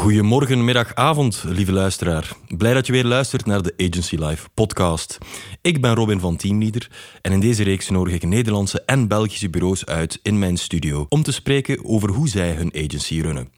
Goedemorgen, 0.00 0.64
middag, 0.64 0.94
avond, 0.94 1.44
lieve 1.46 1.72
luisteraar. 1.72 2.32
Blij 2.56 2.74
dat 2.74 2.86
je 2.86 2.92
weer 2.92 3.04
luistert 3.04 3.46
naar 3.46 3.62
de 3.62 3.74
Agency 3.76 4.16
Live 4.16 4.48
podcast. 4.54 5.18
Ik 5.60 5.80
ben 5.80 5.94
Robin 5.94 6.20
van 6.20 6.36
Teamleader 6.36 6.90
en 7.22 7.32
in 7.32 7.40
deze 7.40 7.62
reeks 7.62 7.88
nodig 7.88 8.14
ik 8.14 8.24
Nederlandse 8.24 8.82
en 8.86 9.08
Belgische 9.08 9.50
bureaus 9.50 9.86
uit 9.86 10.18
in 10.22 10.38
mijn 10.38 10.56
studio 10.56 11.06
om 11.08 11.22
te 11.22 11.32
spreken 11.32 11.84
over 11.84 12.10
hoe 12.10 12.28
zij 12.28 12.52
hun 12.52 12.72
agency 12.74 13.20
runnen. 13.20 13.48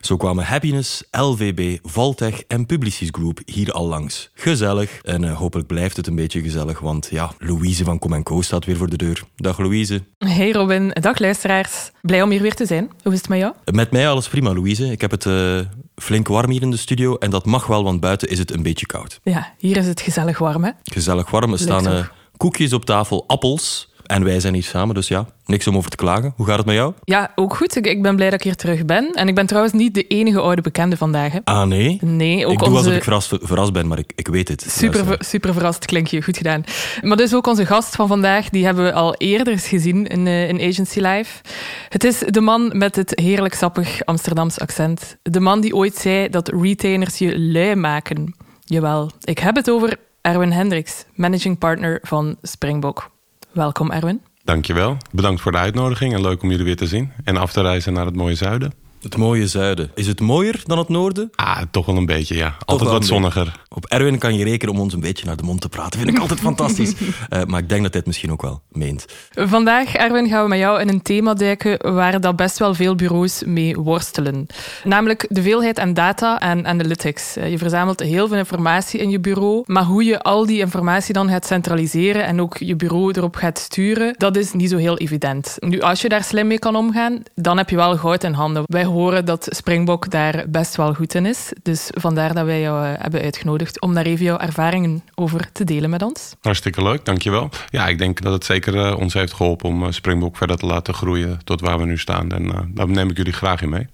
Zo 0.00 0.16
kwamen 0.16 0.44
Happiness, 0.44 1.04
LVB, 1.10 1.78
Valtech 1.82 2.42
en 2.42 2.66
Publicis 2.66 3.08
Group 3.10 3.40
hier 3.44 3.72
al 3.72 3.86
langs. 3.86 4.30
Gezellig 4.34 5.00
en 5.02 5.22
uh, 5.22 5.38
hopelijk 5.38 5.68
blijft 5.68 5.96
het 5.96 6.06
een 6.06 6.14
beetje 6.14 6.42
gezellig, 6.42 6.78
want 6.78 7.08
ja, 7.10 7.32
Louise 7.38 7.84
van 7.84 7.98
Com 7.98 8.22
Co 8.22 8.40
staat 8.40 8.64
weer 8.64 8.76
voor 8.76 8.90
de 8.90 8.96
deur. 8.96 9.22
Dag 9.36 9.58
Louise. 9.58 10.02
Hey 10.18 10.52
Robin, 10.52 10.88
dag 10.88 11.18
luisteraars. 11.18 11.90
Blij 12.00 12.22
om 12.22 12.30
hier 12.30 12.42
weer 12.42 12.54
te 12.54 12.66
zijn. 12.66 12.90
Hoe 13.02 13.12
is 13.12 13.18
het 13.18 13.28
met 13.28 13.38
jou? 13.38 13.54
Met 13.72 13.90
mij 13.90 14.08
alles 14.08 14.28
prima, 14.28 14.52
Louise. 14.52 14.90
Ik 14.90 15.00
heb 15.00 15.10
het 15.10 15.24
uh, 15.24 15.60
flink 15.96 16.28
warm 16.28 16.50
hier 16.50 16.62
in 16.62 16.70
de 16.70 16.76
studio 16.76 17.16
en 17.16 17.30
dat 17.30 17.46
mag 17.46 17.66
wel, 17.66 17.84
want 17.84 18.00
buiten 18.00 18.28
is 18.28 18.38
het 18.38 18.52
een 18.52 18.62
beetje 18.62 18.86
koud. 18.86 19.20
Ja, 19.22 19.54
hier 19.58 19.76
is 19.76 19.86
het 19.86 20.00
gezellig 20.00 20.38
warm, 20.38 20.64
hè? 20.64 20.70
Gezellig 20.82 21.30
warm. 21.30 21.52
Er 21.52 21.58
staan 21.58 21.92
uh, 21.92 22.06
koekjes 22.36 22.72
op 22.72 22.84
tafel, 22.84 23.24
appels. 23.26 23.91
En 24.06 24.24
wij 24.24 24.40
zijn 24.40 24.54
hier 24.54 24.62
samen, 24.62 24.94
dus 24.94 25.08
ja, 25.08 25.26
niks 25.46 25.66
om 25.66 25.76
over 25.76 25.90
te 25.90 25.96
klagen. 25.96 26.32
Hoe 26.36 26.46
gaat 26.46 26.56
het 26.56 26.66
met 26.66 26.74
jou? 26.74 26.92
Ja, 27.04 27.32
ook 27.34 27.56
goed. 27.56 27.76
Ik, 27.76 27.86
ik 27.86 28.02
ben 28.02 28.16
blij 28.16 28.30
dat 28.30 28.38
ik 28.38 28.44
hier 28.44 28.54
terug 28.54 28.84
ben. 28.84 29.10
En 29.12 29.28
ik 29.28 29.34
ben 29.34 29.46
trouwens 29.46 29.74
niet 29.74 29.94
de 29.94 30.06
enige 30.06 30.40
oude 30.40 30.62
bekende 30.62 30.96
vandaag. 30.96 31.32
Hè. 31.32 31.38
Ah, 31.44 31.66
nee? 31.66 31.98
Nee, 32.00 32.46
ook 32.46 32.52
ik 32.52 32.58
doe 32.58 32.76
alsof 32.76 32.92
ik 32.92 33.02
verrast, 33.02 33.34
verrast 33.40 33.72
ben, 33.72 33.86
maar 33.86 33.98
ik, 33.98 34.12
ik 34.14 34.28
weet 34.28 34.48
het. 34.48 34.64
Super, 34.68 35.04
ver, 35.04 35.16
super 35.24 35.52
verrast 35.52 35.84
klink 35.84 36.06
je. 36.06 36.22
Goed 36.22 36.36
gedaan. 36.36 36.64
Maar 37.02 37.16
dus 37.16 37.34
ook 37.34 37.46
onze 37.46 37.66
gast 37.66 37.96
van 37.96 38.08
vandaag, 38.08 38.48
die 38.48 38.64
hebben 38.64 38.84
we 38.84 38.92
al 38.92 39.14
eerder 39.14 39.58
gezien 39.58 40.06
in, 40.06 40.26
uh, 40.26 40.48
in 40.48 40.60
Agency 40.60 41.00
Live. 41.00 41.40
Het 41.88 42.04
is 42.04 42.18
de 42.18 42.40
man 42.40 42.70
met 42.74 42.96
het 42.96 43.12
heerlijk 43.20 43.54
sappig 43.54 44.04
Amsterdams 44.04 44.60
accent. 44.60 45.16
De 45.22 45.40
man 45.40 45.60
die 45.60 45.74
ooit 45.74 45.96
zei 45.96 46.28
dat 46.28 46.48
retainers 46.48 47.18
je 47.18 47.38
lui 47.38 47.74
maken. 47.74 48.34
Jawel, 48.64 49.10
ik 49.24 49.38
heb 49.38 49.56
het 49.56 49.70
over 49.70 49.96
Erwin 50.20 50.52
Hendricks, 50.52 51.04
managing 51.14 51.58
partner 51.58 51.98
van 52.02 52.36
Springbok. 52.42 53.10
Welkom, 53.52 53.90
Erwin. 53.90 54.22
Dankjewel. 54.44 54.96
Bedankt 55.10 55.40
voor 55.40 55.52
de 55.52 55.58
uitnodiging 55.58 56.14
en 56.14 56.20
leuk 56.20 56.42
om 56.42 56.50
jullie 56.50 56.64
weer 56.64 56.76
te 56.76 56.86
zien. 56.86 57.12
En 57.24 57.36
af 57.36 57.52
te 57.52 57.60
reizen 57.60 57.92
naar 57.92 58.06
het 58.06 58.16
mooie 58.16 58.34
zuiden. 58.34 58.72
Het 59.02 59.16
mooie 59.16 59.46
zuiden. 59.46 59.90
Is 59.94 60.06
het 60.06 60.20
mooier 60.20 60.62
dan 60.64 60.78
het 60.78 60.88
noorden? 60.88 61.30
Ah, 61.34 61.62
toch 61.70 61.86
wel 61.86 61.96
een 61.96 62.06
beetje, 62.06 62.36
ja. 62.36 62.56
Altijd 62.64 62.90
wat 62.90 63.04
zonniger. 63.04 63.60
Op 63.68 63.86
Erwin 63.86 64.18
kan 64.18 64.34
je 64.34 64.44
rekenen 64.44 64.74
om 64.74 64.80
ons 64.80 64.92
een 64.92 65.00
beetje 65.00 65.26
naar 65.26 65.36
de 65.36 65.42
mond 65.42 65.60
te 65.60 65.68
praten. 65.68 66.00
Vind 66.00 66.14
ik 66.14 66.18
altijd 66.18 66.40
fantastisch. 66.50 66.94
Uh, 67.00 67.42
maar 67.44 67.60
ik 67.60 67.68
denk 67.68 67.82
dat 67.82 67.90
hij 67.90 67.98
het 67.98 68.06
misschien 68.06 68.32
ook 68.32 68.42
wel 68.42 68.60
meent. 68.68 69.04
Vandaag, 69.30 69.94
Erwin, 69.94 70.28
gaan 70.28 70.42
we 70.42 70.48
met 70.48 70.58
jou 70.58 70.80
in 70.80 70.88
een 70.88 71.02
thema 71.02 71.34
duiken 71.34 71.94
waar 71.94 72.20
dat 72.20 72.36
best 72.36 72.58
wel 72.58 72.74
veel 72.74 72.94
bureaus 72.94 73.42
mee 73.44 73.74
worstelen. 73.74 74.46
Namelijk 74.84 75.26
de 75.28 75.42
veelheid 75.42 75.78
aan 75.78 75.94
data 75.94 76.40
en 76.40 76.66
analytics. 76.66 77.34
Je 77.34 77.58
verzamelt 77.58 78.00
heel 78.00 78.28
veel 78.28 78.36
informatie 78.36 79.00
in 79.00 79.10
je 79.10 79.20
bureau, 79.20 79.62
maar 79.66 79.84
hoe 79.84 80.04
je 80.04 80.22
al 80.22 80.46
die 80.46 80.58
informatie 80.58 81.14
dan 81.14 81.28
gaat 81.28 81.46
centraliseren 81.46 82.24
en 82.24 82.40
ook 82.40 82.56
je 82.56 82.76
bureau 82.76 83.12
erop 83.12 83.34
gaat 83.36 83.58
sturen, 83.58 84.14
dat 84.18 84.36
is 84.36 84.52
niet 84.52 84.70
zo 84.70 84.76
heel 84.76 84.98
evident. 84.98 85.56
Nu, 85.58 85.80
als 85.80 86.00
je 86.00 86.08
daar 86.08 86.24
slim 86.24 86.46
mee 86.46 86.58
kan 86.58 86.76
omgaan, 86.76 87.22
dan 87.34 87.56
heb 87.56 87.70
je 87.70 87.76
wel 87.76 87.96
goud 87.96 88.24
in 88.24 88.32
handen. 88.32 88.62
Wij 88.66 88.84
horen 88.92 89.24
dat 89.24 89.46
Springbok 89.50 90.10
daar 90.10 90.44
best 90.48 90.76
wel 90.76 90.94
goed 90.94 91.14
in 91.14 91.26
is. 91.26 91.52
Dus 91.62 91.90
vandaar 91.94 92.34
dat 92.34 92.44
wij 92.44 92.60
jou 92.60 92.86
uh, 92.86 92.92
hebben 92.96 93.22
uitgenodigd 93.22 93.80
om 93.80 93.94
daar 93.94 94.04
even 94.04 94.24
jouw 94.24 94.38
ervaringen 94.38 95.04
over 95.14 95.52
te 95.52 95.64
delen 95.64 95.90
met 95.90 96.02
ons. 96.02 96.34
Hartstikke 96.40 96.82
leuk, 96.82 97.04
dankjewel. 97.04 97.50
Ja, 97.70 97.88
ik 97.88 97.98
denk 97.98 98.20
dat 98.20 98.32
het 98.32 98.44
zeker 98.44 98.74
uh, 98.74 98.98
ons 98.98 99.14
heeft 99.14 99.32
geholpen 99.32 99.68
om 99.68 99.82
uh, 99.82 99.90
Springbok 99.90 100.36
verder 100.36 100.56
te 100.56 100.66
laten 100.66 100.94
groeien 100.94 101.40
tot 101.44 101.60
waar 101.60 101.78
we 101.78 101.84
nu 101.84 101.98
staan. 101.98 102.30
En 102.32 102.72
daar 102.74 102.88
neem 102.88 103.10
ik 103.10 103.16
jullie 103.16 103.32
graag 103.32 103.62
in 103.62 103.68
mee. 103.68 103.86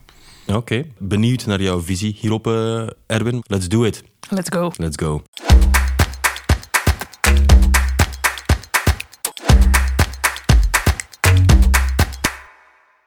Oké, 0.47 0.57
okay. 0.57 0.93
benieuwd 0.99 1.47
naar 1.47 1.63
jouw 1.63 1.83
visie 1.83 2.17
hierop, 2.21 2.47
Erwin. 3.07 3.43
Let's 3.47 3.69
do 3.69 3.85
it. 3.85 4.03
Let's 4.31 4.49
go. 4.49 4.71
Let's 4.77 4.97
go. 4.97 5.23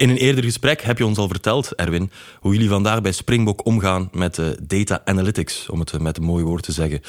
In 0.01 0.09
een 0.09 0.17
eerder 0.17 0.43
gesprek 0.43 0.81
heb 0.81 0.97
je 0.97 1.05
ons 1.05 1.17
al 1.17 1.27
verteld, 1.27 1.75
Erwin, 1.75 2.11
hoe 2.39 2.53
jullie 2.53 2.69
vandaag 2.69 3.01
bij 3.01 3.11
Springbok 3.11 3.65
omgaan 3.65 4.09
met 4.11 4.37
uh, 4.37 4.47
data 4.63 5.01
analytics, 5.05 5.69
om 5.69 5.79
het 5.79 5.99
met 5.99 6.17
een 6.17 6.23
mooi 6.23 6.43
woord 6.43 6.63
te 6.63 6.71
zeggen. 6.71 7.01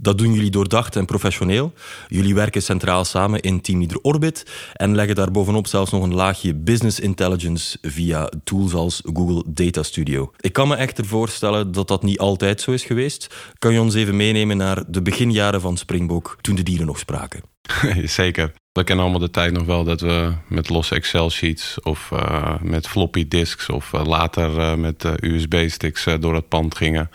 Dat 0.00 0.18
doen 0.18 0.32
jullie 0.32 0.50
doordacht 0.50 0.96
en 0.96 1.04
professioneel. 1.04 1.72
Jullie 2.08 2.34
werken 2.34 2.62
centraal 2.62 3.04
samen 3.04 3.40
in 3.40 3.60
Team 3.60 3.78
Leader 3.78 3.98
Orbit 4.00 4.70
en 4.72 4.94
leggen 4.94 5.14
daar 5.14 5.30
bovenop 5.30 5.66
zelfs 5.66 5.90
nog 5.90 6.02
een 6.02 6.14
laagje 6.14 6.54
business 6.54 7.00
intelligence 7.00 7.78
via 7.82 8.30
tools 8.44 8.74
als 8.74 9.02
Google 9.12 9.42
Data 9.46 9.82
Studio. 9.82 10.32
Ik 10.40 10.52
kan 10.52 10.68
me 10.68 10.76
echter 10.76 11.04
voorstellen 11.04 11.72
dat 11.72 11.88
dat 11.88 12.02
niet 12.02 12.18
altijd 12.18 12.60
zo 12.60 12.70
is 12.70 12.84
geweest. 12.84 13.34
Kan 13.58 13.72
je 13.72 13.80
ons 13.80 13.94
even 13.94 14.16
meenemen 14.16 14.56
naar 14.56 14.82
de 14.88 15.02
beginjaren 15.02 15.60
van 15.60 15.76
Springbok, 15.76 16.38
toen 16.40 16.54
de 16.54 16.62
dieren 16.62 16.86
nog 16.86 16.98
spraken? 16.98 17.42
Zeker. 18.04 18.52
We 18.76 18.84
kennen 18.84 19.04
allemaal 19.04 19.26
de 19.26 19.30
tijd 19.30 19.52
nog 19.52 19.64
wel 19.64 19.84
dat 19.84 20.00
we 20.00 20.32
met 20.46 20.68
losse 20.68 20.94
Excel-sheets 20.94 21.80
of 21.82 22.10
uh, 22.12 22.54
met 22.60 22.88
floppy 22.88 23.28
disks 23.28 23.68
of 23.68 23.92
uh, 23.92 24.04
later 24.04 24.58
uh, 24.58 24.74
met 24.74 25.04
USB-sticks 25.20 26.06
door 26.20 26.34
het 26.34 26.48
pand 26.48 26.76
gingen. 26.76 27.10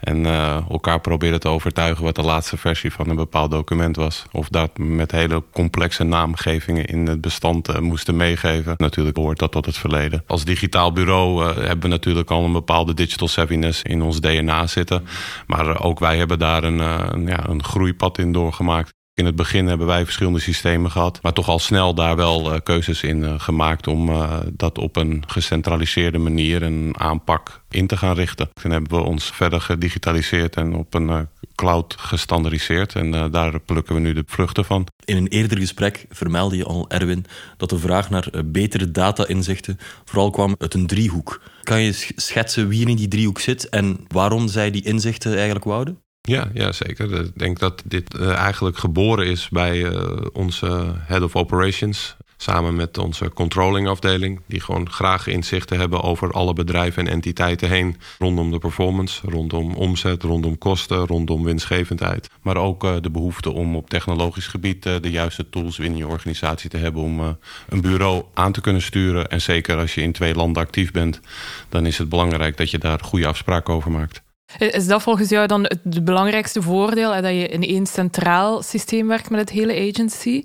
En 0.00 0.26
elkaar 0.70 1.00
probeerden 1.00 1.40
te 1.40 1.48
overtuigen 1.48 2.04
wat 2.04 2.14
de 2.14 2.22
laatste 2.22 2.56
versie 2.56 2.92
van 2.92 3.08
een 3.08 3.16
bepaald 3.16 3.50
document 3.50 3.96
was. 3.96 4.24
Of 4.32 4.48
dat 4.48 4.78
met 4.78 5.10
hele 5.10 5.42
complexe 5.52 6.04
naamgevingen 6.04 6.84
in 6.84 7.06
het 7.06 7.20
bestand 7.20 7.80
moesten 7.80 8.16
meegeven. 8.16 8.74
Natuurlijk 8.76 9.16
hoort 9.16 9.38
dat 9.38 9.52
tot 9.52 9.66
het 9.66 9.76
verleden. 9.76 10.24
Als 10.26 10.44
digitaal 10.44 10.92
bureau 10.92 11.44
hebben 11.44 11.80
we 11.80 11.88
natuurlijk 11.88 12.30
al 12.30 12.44
een 12.44 12.52
bepaalde 12.52 12.94
digital 12.94 13.28
savviness 13.28 13.82
in 13.82 14.02
ons 14.02 14.20
DNA 14.20 14.66
zitten. 14.66 15.06
Maar 15.46 15.82
ook 15.82 15.98
wij 15.98 16.16
hebben 16.16 16.38
daar 16.38 16.64
een, 16.64 17.26
ja, 17.26 17.48
een 17.48 17.64
groeipad 17.64 18.18
in 18.18 18.32
doorgemaakt. 18.32 18.95
In 19.16 19.26
het 19.26 19.36
begin 19.36 19.66
hebben 19.66 19.86
wij 19.86 20.04
verschillende 20.04 20.38
systemen 20.38 20.90
gehad, 20.90 21.18
maar 21.22 21.32
toch 21.32 21.48
al 21.48 21.58
snel 21.58 21.94
daar 21.94 22.16
wel 22.16 22.52
uh, 22.52 22.60
keuzes 22.62 23.02
in 23.02 23.22
uh, 23.22 23.40
gemaakt 23.40 23.86
om 23.86 24.08
uh, 24.08 24.38
dat 24.52 24.78
op 24.78 24.96
een 24.96 25.24
gecentraliseerde 25.26 26.18
manier 26.18 26.62
en 26.62 26.90
aanpak 26.98 27.62
in 27.70 27.86
te 27.86 27.96
gaan 27.96 28.14
richten. 28.14 28.50
Toen 28.62 28.70
hebben 28.70 28.98
we 28.98 29.04
ons 29.04 29.30
verder 29.30 29.60
gedigitaliseerd 29.60 30.56
en 30.56 30.74
op 30.74 30.94
een 30.94 31.28
cloud 31.54 31.94
gestandardiseerd 31.98 32.94
en 32.94 33.30
daar 33.30 33.60
plukken 33.60 33.94
we 33.94 34.00
nu 34.00 34.12
de 34.12 34.24
vruchten 34.26 34.64
van. 34.64 34.86
In 35.04 35.16
een 35.16 35.28
eerder 35.28 35.58
gesprek 35.58 36.06
vermeldde 36.10 36.56
je 36.56 36.64
al, 36.64 36.90
Erwin, 36.90 37.24
dat 37.56 37.70
de 37.70 37.78
vraag 37.78 38.10
naar 38.10 38.30
betere 38.44 38.90
data-inzichten 38.90 39.78
vooral 40.04 40.30
kwam 40.30 40.54
uit 40.58 40.74
een 40.74 40.86
driehoek. 40.86 41.42
Kan 41.62 41.80
je 41.80 42.12
schetsen 42.16 42.68
wie 42.68 42.82
er 42.82 42.90
in 42.90 42.96
die 42.96 43.08
driehoek 43.08 43.38
zit 43.38 43.68
en 43.68 44.04
waarom 44.08 44.48
zij 44.48 44.70
die 44.70 44.84
inzichten 44.84 45.34
eigenlijk 45.34 45.64
wouden? 45.64 46.04
Ja, 46.26 46.50
ja, 46.54 46.72
zeker. 46.72 47.24
Ik 47.24 47.38
denk 47.38 47.58
dat 47.58 47.82
dit 47.84 48.14
uh, 48.18 48.32
eigenlijk 48.32 48.78
geboren 48.78 49.26
is 49.26 49.48
bij 49.48 49.78
uh, 49.78 50.16
onze 50.32 50.94
Head 50.98 51.22
of 51.22 51.36
Operations. 51.36 52.16
Samen 52.36 52.76
met 52.76 52.98
onze 52.98 53.30
controlling 53.30 53.88
afdeling. 53.88 54.40
Die 54.46 54.60
gewoon 54.60 54.90
graag 54.90 55.26
inzichten 55.26 55.78
hebben 55.78 56.02
over 56.02 56.32
alle 56.32 56.52
bedrijven 56.52 57.06
en 57.06 57.12
entiteiten 57.12 57.68
heen. 57.68 57.96
Rondom 58.18 58.50
de 58.50 58.58
performance, 58.58 59.30
rondom 59.30 59.74
omzet, 59.74 60.22
rondom 60.22 60.58
kosten, 60.58 61.06
rondom 61.06 61.44
winstgevendheid. 61.44 62.30
Maar 62.42 62.56
ook 62.56 62.84
uh, 62.84 62.94
de 63.00 63.10
behoefte 63.10 63.50
om 63.50 63.76
op 63.76 63.88
technologisch 63.88 64.46
gebied 64.46 64.82
de 64.82 65.10
juiste 65.10 65.48
tools 65.48 65.78
in 65.78 65.96
je 65.96 66.06
organisatie 66.06 66.70
te 66.70 66.76
hebben. 66.76 67.02
Om 67.02 67.20
een 67.68 67.80
bureau 67.80 68.24
aan 68.34 68.52
te 68.52 68.60
kunnen 68.60 68.82
sturen. 68.82 69.28
En 69.28 69.40
zeker 69.40 69.76
als 69.76 69.94
je 69.94 70.02
in 70.02 70.12
twee 70.12 70.34
landen 70.34 70.62
actief 70.62 70.90
bent. 70.92 71.20
Dan 71.68 71.86
is 71.86 71.98
het 71.98 72.08
belangrijk 72.08 72.56
dat 72.56 72.70
je 72.70 72.78
daar 72.78 73.00
goede 73.00 73.26
afspraken 73.26 73.74
over 73.74 73.90
maakt. 73.90 74.24
Is 74.58 74.86
dat 74.86 75.02
volgens 75.02 75.28
jou 75.28 75.46
dan 75.46 75.62
het 75.62 76.04
belangrijkste 76.04 76.62
voordeel, 76.62 77.10
dat 77.10 77.24
je 77.24 77.48
in 77.48 77.62
één 77.62 77.86
centraal 77.86 78.62
systeem 78.62 79.08
werkt 79.08 79.30
met 79.30 79.40
het 79.40 79.50
hele 79.50 79.88
agency? 79.90 80.44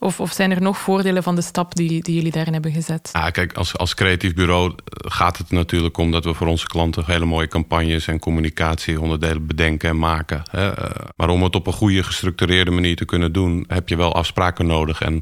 Of, 0.00 0.20
of 0.20 0.32
zijn 0.32 0.50
er 0.50 0.62
nog 0.62 0.78
voordelen 0.78 1.22
van 1.22 1.34
de 1.34 1.42
stap 1.42 1.74
die, 1.74 2.02
die 2.02 2.14
jullie 2.14 2.32
daarin 2.32 2.52
hebben 2.52 2.72
gezet? 2.72 3.10
Ja, 3.12 3.30
kijk, 3.30 3.52
als, 3.52 3.76
als 3.76 3.94
creatief 3.94 4.34
bureau 4.34 4.74
gaat 4.90 5.38
het 5.38 5.50
natuurlijk 5.50 5.98
om 5.98 6.10
dat 6.10 6.24
we 6.24 6.34
voor 6.34 6.46
onze 6.46 6.66
klanten 6.66 7.04
hele 7.06 7.24
mooie 7.24 7.48
campagnes 7.48 8.06
en 8.06 8.18
communicatieonderdelen 8.18 9.46
bedenken 9.46 9.88
en 9.88 9.98
maken. 9.98 10.42
Hè. 10.50 10.70
Maar 11.16 11.28
om 11.28 11.42
het 11.42 11.54
op 11.54 11.66
een 11.66 11.72
goede, 11.72 12.02
gestructureerde 12.02 12.70
manier 12.70 12.96
te 12.96 13.04
kunnen 13.04 13.32
doen, 13.32 13.64
heb 13.68 13.88
je 13.88 13.96
wel 13.96 14.14
afspraken 14.14 14.66
nodig. 14.66 15.00
En 15.00 15.20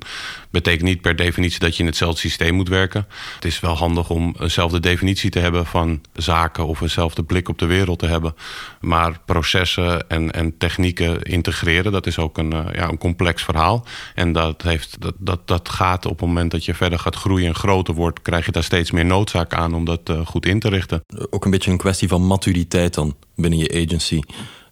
betekent 0.50 0.82
niet 0.82 1.00
per 1.00 1.16
definitie 1.16 1.58
dat 1.58 1.76
je 1.76 1.82
in 1.82 1.88
hetzelfde 1.88 2.20
systeem 2.20 2.54
moet 2.54 2.68
werken. 2.68 3.06
Het 3.34 3.44
is 3.44 3.60
wel 3.60 3.76
handig 3.76 4.10
om 4.10 4.34
eenzelfde 4.40 4.80
definitie 4.80 5.30
te 5.30 5.38
hebben 5.38 5.66
van 5.66 6.00
zaken 6.12 6.66
of 6.66 6.80
eenzelfde 6.80 7.22
blik 7.22 7.48
op 7.48 7.58
de 7.58 7.66
wereld 7.66 7.98
te 7.98 8.06
hebben. 8.06 8.34
Maar 8.80 9.20
processen 9.24 10.08
en, 10.08 10.30
en 10.30 10.58
technieken 10.58 11.22
integreren, 11.22 11.92
dat 11.92 12.06
is 12.06 12.18
ook 12.18 12.38
een, 12.38 12.50
ja, 12.50 12.88
een 12.88 12.98
complex 12.98 13.44
verhaal. 13.44 13.86
En 14.14 14.32
dat 14.32 14.62
heeft, 14.66 15.00
dat, 15.00 15.14
dat, 15.18 15.46
dat 15.46 15.68
gaat 15.68 16.04
op 16.04 16.18
het 16.18 16.26
moment 16.26 16.50
dat 16.50 16.64
je 16.64 16.74
verder 16.74 16.98
gaat 16.98 17.16
groeien 17.16 17.46
en 17.46 17.54
groter 17.54 17.94
wordt, 17.94 18.22
krijg 18.22 18.46
je 18.46 18.52
daar 18.52 18.62
steeds 18.62 18.90
meer 18.90 19.04
noodzaak 19.04 19.54
aan 19.54 19.74
om 19.74 19.84
dat 19.84 20.10
uh, 20.10 20.26
goed 20.26 20.46
in 20.46 20.60
te 20.60 20.68
richten. 20.68 21.04
Ook 21.30 21.44
een 21.44 21.50
beetje 21.50 21.70
een 21.70 21.76
kwestie 21.76 22.08
van 22.08 22.26
maturiteit 22.26 22.94
dan 22.94 23.16
binnen 23.34 23.58
je 23.58 23.84
agency. 23.86 24.20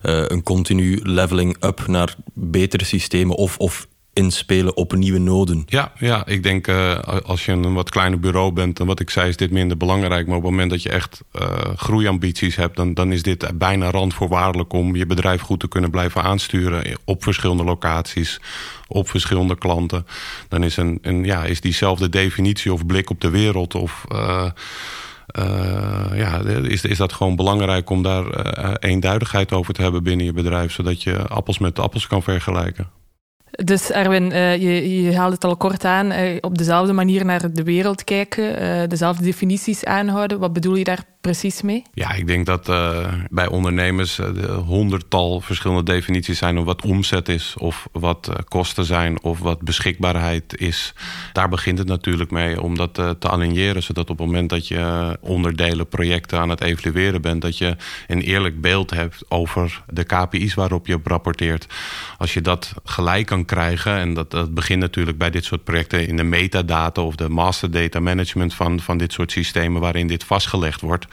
Uh, 0.02 0.24
een 0.26 0.42
continu 0.42 1.00
leveling 1.02 1.64
up 1.64 1.86
naar 1.86 2.14
betere 2.34 2.84
systemen 2.84 3.36
of, 3.36 3.58
of 3.58 3.86
inspelen 4.14 4.76
op 4.76 4.92
nieuwe 4.92 5.18
noden. 5.18 5.62
Ja, 5.66 5.92
ja 5.98 6.26
ik 6.26 6.42
denk 6.42 6.66
uh, 6.66 6.98
als 7.24 7.44
je 7.44 7.52
een 7.52 7.74
wat 7.74 7.90
kleiner 7.90 8.20
bureau 8.20 8.52
bent, 8.52 8.76
dan 8.76 8.86
wat 8.86 9.00
ik 9.00 9.10
zei, 9.10 9.28
is 9.28 9.36
dit 9.36 9.50
minder 9.50 9.76
belangrijk. 9.76 10.26
Maar 10.26 10.36
op 10.36 10.42
het 10.42 10.50
moment 10.50 10.70
dat 10.70 10.82
je 10.82 10.88
echt 10.88 11.20
uh, 11.32 11.48
groeiambities 11.76 12.56
hebt, 12.56 12.76
dan, 12.76 12.94
dan 12.94 13.12
is 13.12 13.22
dit 13.22 13.58
bijna 13.58 13.90
randvoorwaardelijk 13.90 14.72
om 14.72 14.96
je 14.96 15.06
bedrijf 15.06 15.40
goed 15.40 15.60
te 15.60 15.68
kunnen 15.68 15.90
blijven 15.90 16.22
aansturen 16.22 16.98
op 17.04 17.22
verschillende 17.22 17.64
locaties, 17.64 18.40
op 18.88 19.08
verschillende 19.08 19.58
klanten. 19.58 20.06
Dan 20.48 20.62
is, 20.62 20.76
een, 20.76 20.98
een, 21.02 21.24
ja, 21.24 21.44
is 21.44 21.60
diezelfde 21.60 22.08
definitie 22.08 22.72
of 22.72 22.86
blik 22.86 23.10
op 23.10 23.20
de 23.20 23.30
wereld 23.30 23.74
of. 23.74 24.04
Uh, 24.12 24.46
ja, 26.14 26.38
is, 26.44 26.84
is 26.84 26.98
dat 26.98 27.12
gewoon 27.12 27.36
belangrijk 27.36 27.90
om 27.90 28.02
daar 28.02 28.24
eenduidigheid 28.78 29.52
over 29.52 29.74
te 29.74 29.82
hebben 29.82 30.02
binnen 30.02 30.26
je 30.26 30.32
bedrijf, 30.32 30.72
zodat 30.72 31.02
je 31.02 31.26
appels 31.28 31.58
met 31.58 31.78
appels 31.78 32.06
kan 32.06 32.22
vergelijken. 32.22 32.90
Dus 33.54 33.90
Erwin, 33.90 34.30
uh, 34.30 34.56
je, 34.56 35.02
je 35.02 35.16
haalde 35.16 35.34
het 35.34 35.44
al 35.44 35.56
kort 35.56 35.84
aan, 35.84 36.12
uh, 36.12 36.36
op 36.40 36.58
dezelfde 36.58 36.92
manier 36.92 37.24
naar 37.24 37.52
de 37.52 37.62
wereld 37.62 38.04
kijken, 38.04 38.62
uh, 38.62 38.88
dezelfde 38.88 39.24
definities 39.24 39.84
aanhouden. 39.84 40.38
Wat 40.38 40.52
bedoel 40.52 40.74
je 40.74 40.84
daar 40.84 41.04
precies 41.24 41.62
mee? 41.62 41.82
Ja, 41.94 42.12
ik 42.12 42.26
denk 42.26 42.46
dat 42.46 42.68
uh, 42.68 43.12
bij 43.30 43.46
ondernemers 43.46 44.18
uh, 44.18 44.26
honderdtal 44.56 45.40
verschillende 45.40 45.82
definities 45.82 46.38
zijn 46.38 46.58
op 46.58 46.64
wat 46.64 46.82
omzet 46.82 47.28
is, 47.28 47.54
of 47.58 47.88
wat 47.92 48.28
uh, 48.30 48.36
kosten 48.48 48.84
zijn, 48.84 49.22
of 49.22 49.38
wat 49.38 49.62
beschikbaarheid 49.62 50.56
is. 50.56 50.94
Daar 51.32 51.48
begint 51.48 51.78
het 51.78 51.88
natuurlijk 51.88 52.30
mee 52.30 52.62
om 52.62 52.76
dat 52.76 52.94
te 52.94 53.28
aligneren, 53.28 53.82
zodat 53.82 54.10
op 54.10 54.18
het 54.18 54.26
moment 54.26 54.50
dat 54.50 54.68
je 54.68 55.16
onderdelen, 55.20 55.88
projecten 55.88 56.38
aan 56.38 56.48
het 56.48 56.60
evalueren 56.60 57.22
bent, 57.22 57.42
dat 57.42 57.58
je 57.58 57.76
een 58.06 58.20
eerlijk 58.20 58.60
beeld 58.60 58.90
hebt 58.90 59.24
over 59.28 59.82
de 59.86 60.04
KPI's 60.04 60.54
waarop 60.54 60.86
je 60.86 61.00
rapporteert. 61.04 61.66
Als 62.18 62.34
je 62.34 62.40
dat 62.40 62.74
gelijk 62.84 63.26
kan 63.26 63.44
krijgen, 63.44 63.96
en 63.96 64.14
dat, 64.14 64.30
dat 64.30 64.54
begint 64.54 64.80
natuurlijk 64.80 65.18
bij 65.18 65.30
dit 65.30 65.44
soort 65.44 65.64
projecten 65.64 66.06
in 66.06 66.16
de 66.16 66.22
metadata 66.22 67.02
of 67.02 67.16
de 67.16 67.28
master 67.28 67.70
data 67.70 68.00
management 68.00 68.54
van, 68.54 68.80
van 68.80 68.98
dit 68.98 69.12
soort 69.12 69.32
systemen 69.32 69.80
waarin 69.80 70.06
dit 70.06 70.24
vastgelegd 70.24 70.80
wordt 70.80 71.12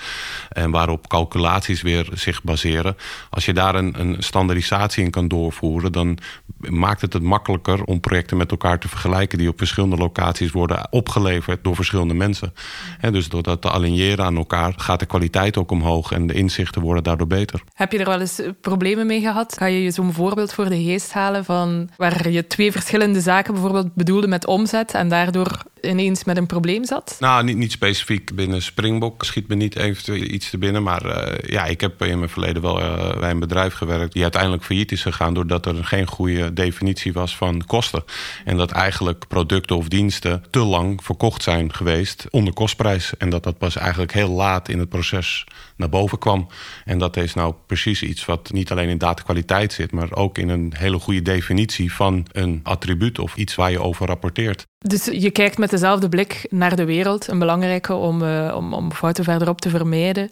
en 0.50 0.72
waarop 0.72 1.08
calculaties 1.08 1.82
weer 1.82 2.10
zich 2.14 2.44
baseren. 2.44 2.98
Als 3.30 3.46
je 3.46 3.54
daar 3.54 3.76
een, 3.76 4.00
een 4.00 4.16
standaardisatie 4.20 5.04
in 5.04 5.12
kan 5.12 5.28
doorvoeren, 5.28 5.92
dan 5.92 6.18
maakt 6.58 7.02
het 7.02 7.14
het 7.14 7.24
makkelijker 7.24 7.84
om 7.84 8.00
projecten 8.00 8.38
met 8.38 8.52
elkaar 8.52 8.80
te 8.80 8.88
vergelijken 8.88 9.38
die 9.38 9.48
op 9.48 9.58
verschillende 9.58 9.98
locaties 9.98 10.52
worden 10.52 10.88
opgeleverd 10.90 11.64
door 11.64 11.76
verschillende 11.76 12.14
mensen. 12.14 12.54
En 13.00 13.14
dus 13.14 13.30
door 13.30 13.44
dat 13.44 13.62
te 13.62 13.72
aligneren 13.72 14.26
aan 14.26 14.38
elkaar 14.38 14.74
gaat 14.78 15.00
de 15.00 15.06
kwaliteit 15.06 15.58
ook 15.58 15.72
omhoog 15.72 16.12
en 16.12 16.28
de 16.28 16.34
inzichten 16.34 16.82
worden 16.82 17.04
daardoor 17.04 17.28
beter. 17.28 17.62
Heb 17.74 17.92
je 17.92 17.98
er 17.98 18.06
wel 18.06 18.20
eens 18.20 18.42
problemen 18.62 19.08
mee 19.08 19.22
gehad? 19.22 19.56
Kan 19.56 19.72
je 19.72 19.84
je 19.84 19.92
zo'n 19.92 20.14
voorbeeld 20.14 20.54
voor 20.54 20.70
de 20.70 20.84
geest 20.84 21.14
halen 21.14 21.46
van 21.46 21.90
waar 21.98 22.30
je 22.30 22.48
twee 22.48 22.72
verschillende 22.72 23.22
zaken 23.22 23.54
bijvoorbeeld 23.54 23.94
bedoelde 23.94 24.28
met 24.28 24.46
omzet 24.46 24.94
en 24.94 25.10
daardoor 25.10 25.64
ineens 25.82 26.24
met 26.24 26.38
een 26.38 26.46
probleem 26.46 26.86
zat? 26.86 27.16
Nou, 27.20 27.44
niet, 27.44 27.58
niet 27.58 27.72
specifiek 27.72 28.36
binnen 28.36 28.62
Springbok. 28.62 29.24
Schiet 29.24 29.48
me 29.48 29.56
niet 29.56 29.76
eventueel 29.76 30.22
iets 30.22 30.50
te 30.50 30.58
binnen. 30.58 30.84
Maar 30.84 31.06
uh, 31.06 31.50
ja, 31.50 31.66
ik 31.66 31.82
heb 31.82 32.02
in 32.02 32.18
mijn 32.18 32.30
verleden 32.30 32.62
wel 32.62 32.82
uh, 32.82 33.20
bij 33.20 33.30
een 33.30 33.40
bedrijf 33.40 33.74
gewerkt... 33.74 34.14
die 34.14 34.24
uiteindelijk 34.24 34.64
failliet 34.64 34.92
is 34.92 35.02
gegaan... 35.02 35.34
doordat 35.34 35.66
er 35.66 35.86
geen 35.86 36.08
goede 36.08 36.54
definitie 36.54 37.14
was 37.14 37.38
van 37.38 37.66
kosten. 37.66 38.04
En 38.46 38.58
dat 38.58 38.72
eigenlijk 38.72 39.28
producten 39.28 39.76
of 39.76 39.88
diensten 39.88 40.44
te 40.50 40.60
lang 40.60 41.04
verkocht 41.04 41.44
zijn 41.44 41.74
geweest 41.74 42.26
onder 42.30 42.54
kostprijs. 42.54 43.18
En 43.18 43.30
dat 43.30 43.44
dat 43.44 43.58
pas 43.58 43.76
eigenlijk 43.76 44.14
heel 44.14 44.30
laat 44.30 44.70
in 44.70 44.80
het 44.80 44.90
proces 44.90 45.46
naar 45.82 45.90
boven 45.90 46.18
kwam. 46.18 46.48
En 46.86 46.98
dat 46.98 47.18
is 47.18 47.34
nou 47.34 47.54
precies 47.66 48.04
iets 48.04 48.26
wat 48.26 48.52
niet 48.52 48.72
alleen 48.72 48.90
in 48.90 48.98
datakwaliteit 48.98 49.74
zit... 49.74 49.92
maar 49.92 50.16
ook 50.16 50.38
in 50.38 50.50
een 50.50 50.74
hele 50.78 51.00
goede 51.00 51.22
definitie 51.22 51.94
van 51.94 52.26
een 52.32 52.60
attribuut... 52.64 53.20
of 53.20 53.36
iets 53.36 53.56
waar 53.56 53.72
je 53.72 53.82
over 53.82 54.08
rapporteert. 54.08 54.70
Dus 54.78 55.06
je 55.06 55.32
kijkt 55.32 55.58
met 55.58 55.70
dezelfde 55.70 56.10
blik 56.10 56.46
naar 56.50 56.76
de 56.76 56.86
wereld. 56.86 57.28
Een 57.28 57.40
belangrijke 57.40 57.94
om, 57.94 58.22
uh, 58.22 58.54
om, 58.56 58.74
om 58.74 58.92
fouten 58.92 59.24
verderop 59.24 59.62
te 59.62 59.70
vermijden. 59.70 60.32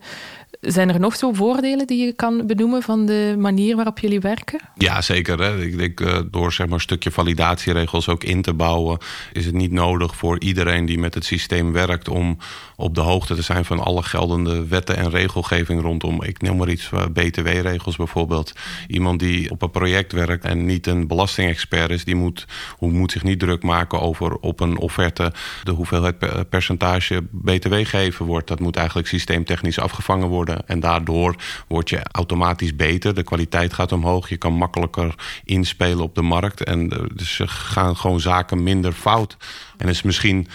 Zijn 0.62 0.90
er 0.90 1.00
nog 1.00 1.16
zo 1.16 1.34
voordelen 1.34 1.88
die 1.88 2.06
je 2.06 2.14
kan 2.14 2.48
benoemen 2.48 2.82
van 2.82 3.06
de 3.06 3.36
manier 3.38 3.76
waarop 3.76 4.00
jullie 4.00 4.20
werken? 4.20 4.60
Ja, 4.76 5.02
zeker. 5.02 5.40
Hè. 5.40 5.62
Ik 5.62 5.78
denk 5.78 6.00
uh, 6.00 6.20
door 6.32 6.54
zeg 6.54 6.66
maar, 6.66 6.76
een 6.76 6.82
stukje 6.82 7.12
validatieregels 7.12 8.10
ook 8.10 8.24
in 8.24 8.42
te 8.42 8.54
bouwen, 8.54 8.98
is 9.34 9.46
het 9.46 9.56
niet 9.56 9.72
nodig 9.72 10.16
voor 10.16 10.40
iedereen 10.40 10.86
die 10.86 11.00
met 11.00 11.14
het 11.14 11.26
systeem 11.26 11.72
werkt 11.72 12.10
om 12.10 12.38
op 12.80 12.96
de 12.96 13.02
hoogte 13.02 13.36
te 13.36 13.42
zijn 13.42 13.66
van 13.66 13.80
alle 13.80 14.04
geldende 14.04 14.68
wetten 14.68 14.98
en 14.98 15.10
regelgeving 15.10 15.82
rondom. 15.82 16.24
Ik 16.24 16.42
noem 16.42 16.58
maar 16.58 16.70
iets, 16.70 16.90
uh, 16.94 17.06
BTW-regels 17.14 17.96
bijvoorbeeld. 17.96 18.54
Iemand 18.88 19.20
die 19.20 19.52
op 19.52 19.62
een 19.62 19.72
project 19.72 20.12
werkt 20.12 20.46
en 20.46 20.66
niet 20.66 20.88
een 20.88 21.08
belastingexpert 21.08 21.90
is, 21.90 22.04
die 22.04 22.16
moet, 22.16 22.46
moet 22.80 23.12
zich 23.12 23.24
niet 23.24 23.40
druk 23.40 23.64
maken 23.64 24.02
over 24.02 24.36
op 24.36 24.60
een 24.60 24.78
offerte 24.78 25.34
de 25.64 25.72
hoeveelheid 25.72 26.50
percentage 26.50 27.24
BTW 27.32 27.74
gegeven 27.74 28.26
wordt. 28.26 28.48
Dat 28.48 28.60
moet 28.60 28.76
eigenlijk 28.76 29.08
systeemtechnisch 29.08 29.80
afgevangen 29.80 30.28
worden. 30.28 30.68
En 30.68 30.80
daardoor 30.80 31.36
word 31.68 31.90
je 31.90 32.00
automatisch 32.12 32.76
beter. 32.76 33.16
De 33.16 33.24
kwaliteit 33.24 33.74
gaat 33.74 33.92
omhoog. 33.92 34.30
Je 34.30 34.38
kan 34.38 34.54
makkelijker 34.54 35.16
inspelen 35.44 36.04
op 36.04 36.16
de 36.16 36.22
markt. 36.22 36.64
En 36.64 36.88
dus 37.16 37.42
gaan 37.46 37.98
gewoon 37.98 38.20
zaken 38.20 38.64
minder 38.64 38.92
fout. 38.92 39.38
En 39.78 39.88
is 39.88 40.02
misschien 40.02 40.48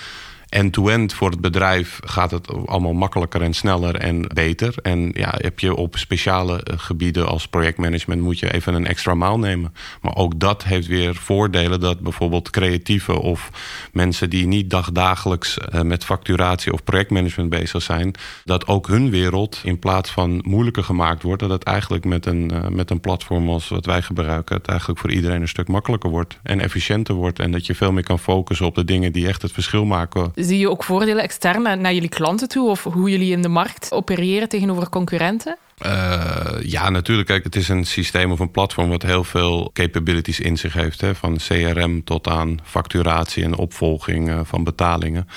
end-to-end 0.54 1.12
voor 1.12 1.30
het 1.30 1.40
bedrijf 1.40 2.00
gaat 2.04 2.30
het 2.30 2.66
allemaal 2.66 2.92
makkelijker 2.92 3.42
en 3.42 3.54
sneller 3.54 3.96
en 3.96 4.24
beter. 4.34 4.74
En 4.82 5.10
ja, 5.14 5.34
heb 5.36 5.58
je 5.58 5.74
op 5.74 5.96
speciale 5.96 6.62
eh, 6.62 6.78
gebieden 6.78 7.26
als 7.26 7.48
projectmanagement 7.48 8.20
moet 8.20 8.38
je 8.38 8.52
even 8.52 8.74
een 8.74 8.86
extra 8.86 9.14
maal 9.14 9.38
nemen. 9.38 9.74
Maar 10.00 10.16
ook 10.16 10.40
dat 10.40 10.64
heeft 10.64 10.86
weer 10.86 11.14
voordelen 11.14 11.80
dat 11.80 12.00
bijvoorbeeld 12.00 12.50
creatieven 12.50 13.20
of 13.20 13.50
mensen 13.92 14.30
die 14.30 14.46
niet 14.46 14.70
dagdagelijks 14.70 15.58
eh, 15.58 15.80
met 15.80 16.04
facturatie 16.04 16.72
of 16.72 16.84
projectmanagement 16.84 17.50
bezig 17.50 17.82
zijn, 17.82 18.14
dat 18.44 18.66
ook 18.66 18.86
hun 18.86 19.10
wereld 19.10 19.60
in 19.64 19.78
plaats 19.78 20.10
van 20.10 20.40
moeilijker 20.46 20.84
gemaakt 20.84 21.22
wordt, 21.22 21.42
dat 21.42 21.50
het 21.50 21.62
eigenlijk 21.62 22.04
met 22.04 22.26
een, 22.26 22.52
uh, 22.52 22.68
met 22.68 22.90
een 22.90 23.00
platform 23.00 23.48
als 23.48 23.68
wat 23.68 23.86
wij 23.86 24.02
gebruiken, 24.02 24.56
het 24.56 24.66
eigenlijk 24.66 25.00
voor 25.00 25.10
iedereen 25.10 25.40
een 25.40 25.48
stuk 25.48 25.68
makkelijker 25.68 26.10
wordt 26.10 26.38
en 26.42 26.60
efficiënter 26.60 27.14
wordt. 27.14 27.38
En 27.38 27.52
dat 27.52 27.66
je 27.66 27.74
veel 27.74 27.92
meer 27.92 28.02
kan 28.02 28.18
focussen 28.18 28.66
op 28.66 28.74
de 28.74 28.84
dingen 28.84 29.12
die 29.12 29.28
echt 29.28 29.42
het 29.42 29.52
verschil 29.52 29.84
maken 29.84 30.32
Zie 30.44 30.58
je 30.58 30.70
ook 30.70 30.84
voordelen 30.84 31.22
extern 31.22 31.62
naar 31.62 31.94
jullie 31.94 32.08
klanten 32.08 32.48
toe 32.48 32.70
of 32.70 32.84
hoe 32.84 33.10
jullie 33.10 33.32
in 33.32 33.42
de 33.42 33.48
markt 33.48 33.92
opereren 33.92 34.48
tegenover 34.48 34.88
concurrenten? 34.88 35.56
Uh, 35.86 36.44
ja, 36.60 36.90
natuurlijk. 36.90 37.28
Kijk, 37.28 37.44
het 37.44 37.56
is 37.56 37.68
een 37.68 37.84
systeem 37.84 38.32
of 38.32 38.38
een 38.38 38.50
platform 38.50 38.88
wat 38.88 39.02
heel 39.02 39.24
veel 39.24 39.70
capabilities 39.72 40.40
in 40.40 40.56
zich 40.56 40.72
heeft. 40.72 41.00
Hè? 41.00 41.14
Van 41.14 41.36
CRM 41.36 42.04
tot 42.04 42.26
aan 42.28 42.58
facturatie 42.64 43.44
en 43.44 43.56
opvolging 43.56 44.28
uh, 44.28 44.40
van 44.42 44.64
betalingen 44.64 45.28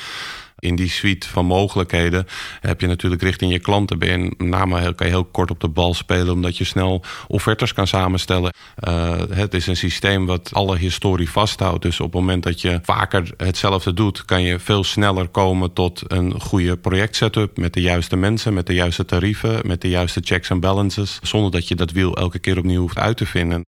in 0.60 0.76
die 0.76 0.90
suite 0.90 1.30
van 1.30 1.46
mogelijkheden 1.46 2.28
heb 2.62 2.82
je 2.82 2.88
natuurlijk 2.88 3.22
richting 3.22 3.52
je 3.52 3.60
klanten. 3.60 4.00
Ben 4.00 4.22
je 4.22 4.34
name 4.38 4.96
kan 4.96 5.08
je 5.08 5.14
heel 5.14 5.26
kort 5.26 5.52
op 5.52 5.60
de 5.60 5.68
bal 5.68 5.94
spelen, 5.94 6.34
omdat 6.34 6.58
je 6.58 6.64
snel 6.64 7.04
offertes 7.28 7.74
kan 7.74 7.88
samenstellen. 7.88 8.54
Uh, 8.88 9.16
het 9.30 9.54
is 9.54 9.68
een 9.68 9.78
systeem 9.78 10.26
wat 10.26 10.50
alle 10.54 10.78
historie 10.78 11.30
vasthoudt. 11.30 11.82
Dus 11.82 12.00
op 12.00 12.06
het 12.06 12.22
moment 12.22 12.44
dat 12.44 12.62
je 12.62 12.80
vaker 12.84 13.34
hetzelfde 13.38 13.94
doet, 13.94 14.26
kan 14.26 14.42
je 14.42 14.60
veel 14.60 14.84
sneller 14.84 15.28
komen 15.28 15.74
tot 15.74 16.02
een 16.08 16.42
goede 16.42 16.78
projectsetup 16.78 17.58
met 17.58 17.74
de 17.74 17.82
juiste 17.82 18.16
mensen, 18.16 18.54
met 18.54 18.68
de 18.68 18.74
juiste 18.74 19.06
tarieven, 19.06 19.68
met 19.68 19.82
de 19.82 19.90
juiste 19.90 20.22
checks 20.24 20.50
en 20.50 20.60
balances, 20.60 21.20
zonder 21.22 21.52
dat 21.52 21.68
je 21.68 21.76
dat 21.76 21.92
wiel 21.92 22.16
elke 22.16 22.40
keer 22.40 22.58
opnieuw 22.58 22.82
hoeft 22.82 22.98
uit 22.98 23.18
te 23.18 23.26
vinden. 23.26 23.66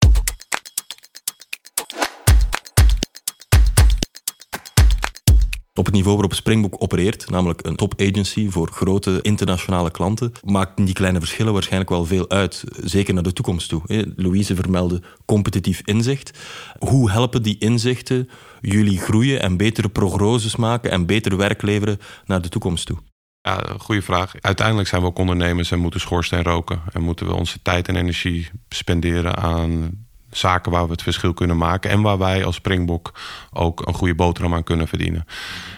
Op 5.80 5.86
het 5.86 5.94
niveau 5.94 6.14
waarop 6.14 6.34
Springbok 6.34 6.76
opereert, 6.78 7.30
namelijk 7.30 7.66
een 7.66 7.76
top 7.76 7.94
agency 8.02 8.50
voor 8.50 8.70
grote 8.72 9.20
internationale 9.22 9.92
klanten, 9.92 10.32
maakt 10.44 10.86
die 10.86 10.94
kleine 10.94 11.20
verschillen 11.20 11.54
waarschijnlijk 11.54 11.90
wel 11.90 12.06
veel 12.06 12.30
uit, 12.30 12.64
zeker 12.84 13.14
naar 13.14 13.24
de 13.24 13.34
toekomst 13.34 13.70
toe. 13.70 14.14
Louise 14.16 14.56
vermeldde 14.56 15.02
competitief 15.26 15.82
inzicht. 15.84 16.38
Hoe 16.80 17.12
helpen 17.12 17.44
die 17.44 17.58
inzichten 17.58 18.30
jullie 18.62 19.00
groeien 19.00 19.42
en 19.42 19.58
betere 19.58 19.90
prognoses 19.90 20.56
maken 20.56 20.92
en 20.92 21.06
beter 21.06 21.38
werk 21.38 21.62
leveren 21.62 22.00
naar 22.26 22.42
de 22.42 22.50
toekomst 22.50 22.86
toe? 22.86 22.98
Ja, 23.42 23.64
goede 23.78 24.02
vraag. 24.02 24.34
Uiteindelijk 24.42 24.88
zijn 24.88 25.02
we 25.02 25.08
ook 25.08 25.20
ondernemers 25.20 25.72
en 25.72 25.80
moeten 25.80 26.00
schoorsteen 26.00 26.44
roken. 26.44 26.82
En 26.92 27.02
moeten 27.02 27.26
we 27.26 27.34
onze 27.34 27.62
tijd 27.62 27.88
en 27.88 27.96
energie 27.96 28.50
spenderen 28.70 29.38
aan 29.38 29.92
zaken 30.32 30.72
waar 30.72 30.86
we 30.86 30.92
het 30.92 31.02
verschil 31.02 31.34
kunnen 31.34 31.58
maken. 31.58 31.90
En 31.90 32.02
waar 32.02 32.18
wij 32.18 32.46
als 32.46 32.56
Springbok 32.56 33.12
ook 33.54 33.88
een 33.88 33.94
goede 33.94 34.16
boterham 34.16 34.54
aan 34.54 34.64
kunnen 34.64 34.88
verdienen. 34.88 35.26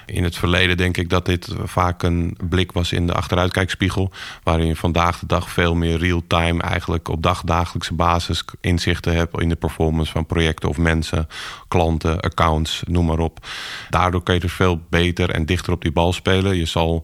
In 0.05 0.24
het 0.24 0.36
verleden 0.36 0.77
denk 0.77 0.98
ik 0.98 1.10
dat 1.10 1.25
dit 1.25 1.55
vaak 1.63 2.03
een 2.03 2.38
blik 2.50 2.72
was 2.72 2.91
in 2.91 3.08
de 3.08 3.13
achteruitkijkspiegel. 3.13 4.12
Waarin 4.43 4.67
je 4.67 4.75
vandaag 4.75 5.20
de 5.20 5.25
dag 5.25 5.50
veel 5.50 5.75
meer 5.75 5.98
real-time 5.98 6.62
eigenlijk 6.62 7.08
op 7.08 7.24
dagdagelijkse 7.24 7.93
basis 7.93 8.46
inzichten 8.62 9.15
hebt 9.15 9.41
in 9.41 9.50
de 9.50 9.55
performance 9.55 10.12
van 10.12 10.25
projecten 10.25 10.70
of 10.70 10.77
mensen, 10.77 11.27
klanten, 11.67 12.20
accounts, 12.20 12.84
noem 12.88 13.05
maar 13.05 13.20
op. 13.20 13.48
Daardoor 13.89 14.24
kun 14.24 14.34
je 14.34 14.41
er 14.41 14.50
veel 14.50 14.81
beter 14.89 15.29
en 15.29 15.46
dichter 15.46 15.74
op 15.74 15.81
die 15.81 15.91
bal 15.91 16.13
spelen. 16.13 16.55
Je 16.55 16.65
zal 16.65 17.03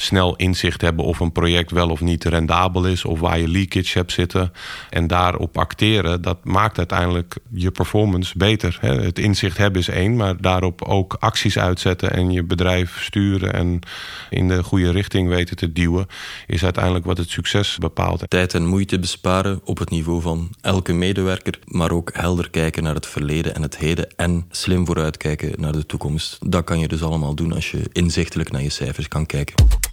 snel 0.00 0.36
inzicht 0.36 0.80
hebben 0.80 1.04
of 1.04 1.20
een 1.20 1.32
project 1.32 1.70
wel 1.70 1.90
of 1.90 2.00
niet 2.00 2.24
rendabel 2.24 2.86
is 2.86 3.04
of 3.04 3.20
waar 3.20 3.38
je 3.38 3.48
leakage 3.48 3.98
hebt 3.98 4.12
zitten 4.12 4.52
en 4.90 5.06
daarop 5.06 5.58
acteren, 5.58 6.22
dat 6.22 6.44
maakt 6.44 6.78
uiteindelijk 6.78 7.36
je 7.52 7.70
performance 7.70 8.34
beter. 8.36 8.78
Het 8.80 9.18
inzicht 9.18 9.56
hebben 9.56 9.80
is 9.80 9.88
één, 9.88 10.16
maar 10.16 10.40
daarop 10.40 10.82
ook 10.82 11.16
acties 11.18 11.58
uitzetten 11.58 12.12
en 12.12 12.30
je 12.30 12.42
bedrijf 12.42 13.02
sturen 13.02 13.52
en 13.52 13.80
in 14.30 14.48
de 14.48 14.62
goede 14.62 14.90
richting 14.90 15.28
weten 15.28 15.56
te 15.56 15.72
duwen, 15.72 16.06
is 16.46 16.64
uiteindelijk 16.64 17.04
wat 17.04 17.18
het 17.18 17.30
succes 17.30 17.76
bepaalt. 17.78 18.24
Tijd 18.28 18.54
en 18.54 18.66
moeite 18.66 18.98
besparen 18.98 19.60
op 19.64 19.78
het 19.78 19.90
niveau 19.90 20.20
van 20.20 20.50
elke 20.60 20.92
medewerker, 20.92 21.58
maar 21.64 21.90
ook 21.90 22.10
helder 22.12 22.50
kijken 22.50 22.82
naar 22.82 22.94
het 22.94 23.06
verleden 23.06 23.54
en 23.54 23.62
het 23.62 23.76
heden 23.76 24.08
en 24.16 24.44
slim 24.50 24.86
vooruitkijken 24.86 25.52
naar 25.56 25.72
de 25.72 25.86
toekomst. 25.86 26.38
Dat 26.40 26.64
kan 26.64 26.78
je 26.78 26.88
dus 26.88 27.02
allemaal 27.02 27.34
doen 27.34 27.52
als 27.52 27.70
je 27.70 27.82
inzichtelijk 27.92 28.50
naar 28.50 28.62
je 28.62 28.70
cijfers 28.70 29.08
kan 29.08 29.26
kijken. 29.26 29.87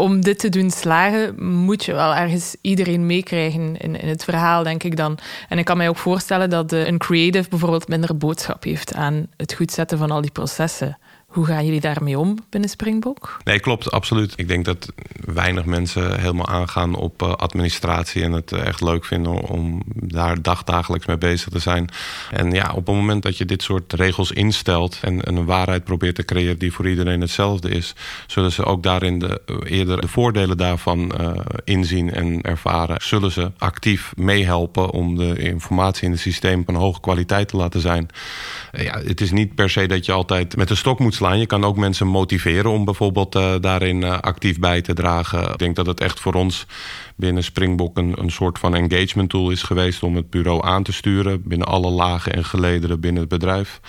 Om 0.00 0.20
dit 0.20 0.38
te 0.38 0.48
doen 0.48 0.70
slagen, 0.70 1.44
moet 1.44 1.84
je 1.84 1.92
wel 1.92 2.14
ergens 2.14 2.56
iedereen 2.60 3.06
meekrijgen 3.06 3.76
in, 3.76 4.00
in 4.00 4.08
het 4.08 4.24
verhaal, 4.24 4.62
denk 4.62 4.82
ik 4.82 4.96
dan. 4.96 5.18
En 5.48 5.58
ik 5.58 5.64
kan 5.64 5.76
mij 5.76 5.88
ook 5.88 5.96
voorstellen 5.96 6.50
dat 6.50 6.72
een 6.72 6.98
creative 6.98 7.48
bijvoorbeeld 7.48 7.88
minder 7.88 8.16
boodschap 8.16 8.64
heeft 8.64 8.94
aan 8.94 9.26
het 9.36 9.54
goed 9.54 9.72
zetten 9.72 9.98
van 9.98 10.10
al 10.10 10.20
die 10.20 10.30
processen. 10.30 10.98
Hoe 11.30 11.46
gaan 11.46 11.64
jullie 11.64 11.80
daarmee 11.80 12.18
om 12.18 12.38
binnen 12.48 12.70
Springbok? 12.70 13.40
Nee, 13.44 13.60
klopt, 13.60 13.90
absoluut. 13.90 14.32
Ik 14.36 14.48
denk 14.48 14.64
dat 14.64 14.92
weinig 15.24 15.64
mensen 15.64 16.20
helemaal 16.20 16.46
aangaan 16.46 16.94
op 16.94 17.22
eh, 17.22 17.32
administratie 17.32 18.22
en 18.22 18.32
het 18.32 18.52
echt 18.52 18.80
leuk 18.80 19.04
vinden 19.04 19.32
om 19.32 19.82
daar 19.94 20.42
dagdagelijks 20.42 21.06
mee 21.06 21.18
bezig 21.18 21.48
te 21.48 21.58
zijn. 21.58 21.88
En 22.30 22.50
ja, 22.50 22.70
op 22.70 22.86
het 22.86 22.94
moment 22.94 23.22
dat 23.22 23.36
je 23.36 23.44
dit 23.44 23.62
soort 23.62 23.92
regels 23.92 24.32
instelt 24.32 24.98
en 25.02 25.28
een 25.28 25.44
waarheid 25.44 25.84
probeert 25.84 26.14
te 26.14 26.24
creëren 26.24 26.58
die 26.58 26.72
voor 26.72 26.88
iedereen 26.88 27.20
hetzelfde 27.20 27.68
is, 27.70 27.94
zullen 28.26 28.52
ze 28.52 28.64
ook 28.64 28.82
daarin 28.82 29.18
de, 29.18 29.42
eerder 29.64 30.00
de 30.00 30.08
voordelen 30.08 30.56
daarvan 30.56 31.12
inzien 31.64 32.12
en 32.12 32.42
ervaren. 32.42 32.96
Zullen 33.02 33.32
ze 33.32 33.52
actief 33.58 34.12
meehelpen 34.16 34.90
om 34.90 35.16
de 35.16 35.38
informatie 35.38 36.04
in 36.04 36.10
het 36.10 36.20
systeem 36.20 36.64
van 36.64 36.74
hoge 36.74 37.00
kwaliteit 37.00 37.48
te 37.48 37.56
laten 37.56 37.80
zijn. 37.80 38.08
ja, 38.72 39.00
het 39.04 39.20
is 39.20 39.30
niet 39.30 39.54
per 39.54 39.70
se 39.70 39.86
dat 39.86 40.06
je 40.06 40.12
altijd 40.12 40.56
met 40.56 40.68
de 40.68 40.74
stok 40.74 40.98
moet 40.98 41.18
je 41.20 41.46
kan 41.46 41.64
ook 41.64 41.76
mensen 41.76 42.06
motiveren 42.06 42.70
om 42.70 42.84
bijvoorbeeld 42.84 43.36
uh, 43.36 43.54
daarin 43.60 44.02
uh, 44.02 44.18
actief 44.18 44.58
bij 44.58 44.80
te 44.80 44.94
dragen. 44.94 45.50
Ik 45.50 45.58
denk 45.58 45.76
dat 45.76 45.86
het 45.86 46.00
echt 46.00 46.20
voor 46.20 46.34
ons 46.34 46.66
binnen 47.16 47.44
Springbok 47.44 47.96
een, 47.96 48.14
een 48.18 48.30
soort 48.30 48.58
van 48.58 48.74
engagement 48.74 49.30
tool 49.30 49.50
is 49.50 49.62
geweest 49.62 50.02
om 50.02 50.16
het 50.16 50.30
bureau 50.30 50.64
aan 50.64 50.82
te 50.82 50.92
sturen 50.92 51.42
binnen 51.44 51.66
alle 51.66 51.90
lagen 51.90 52.32
en 52.32 52.44
gelederen 52.44 53.00
binnen 53.00 53.20
het 53.20 53.30
bedrijf. 53.30 53.80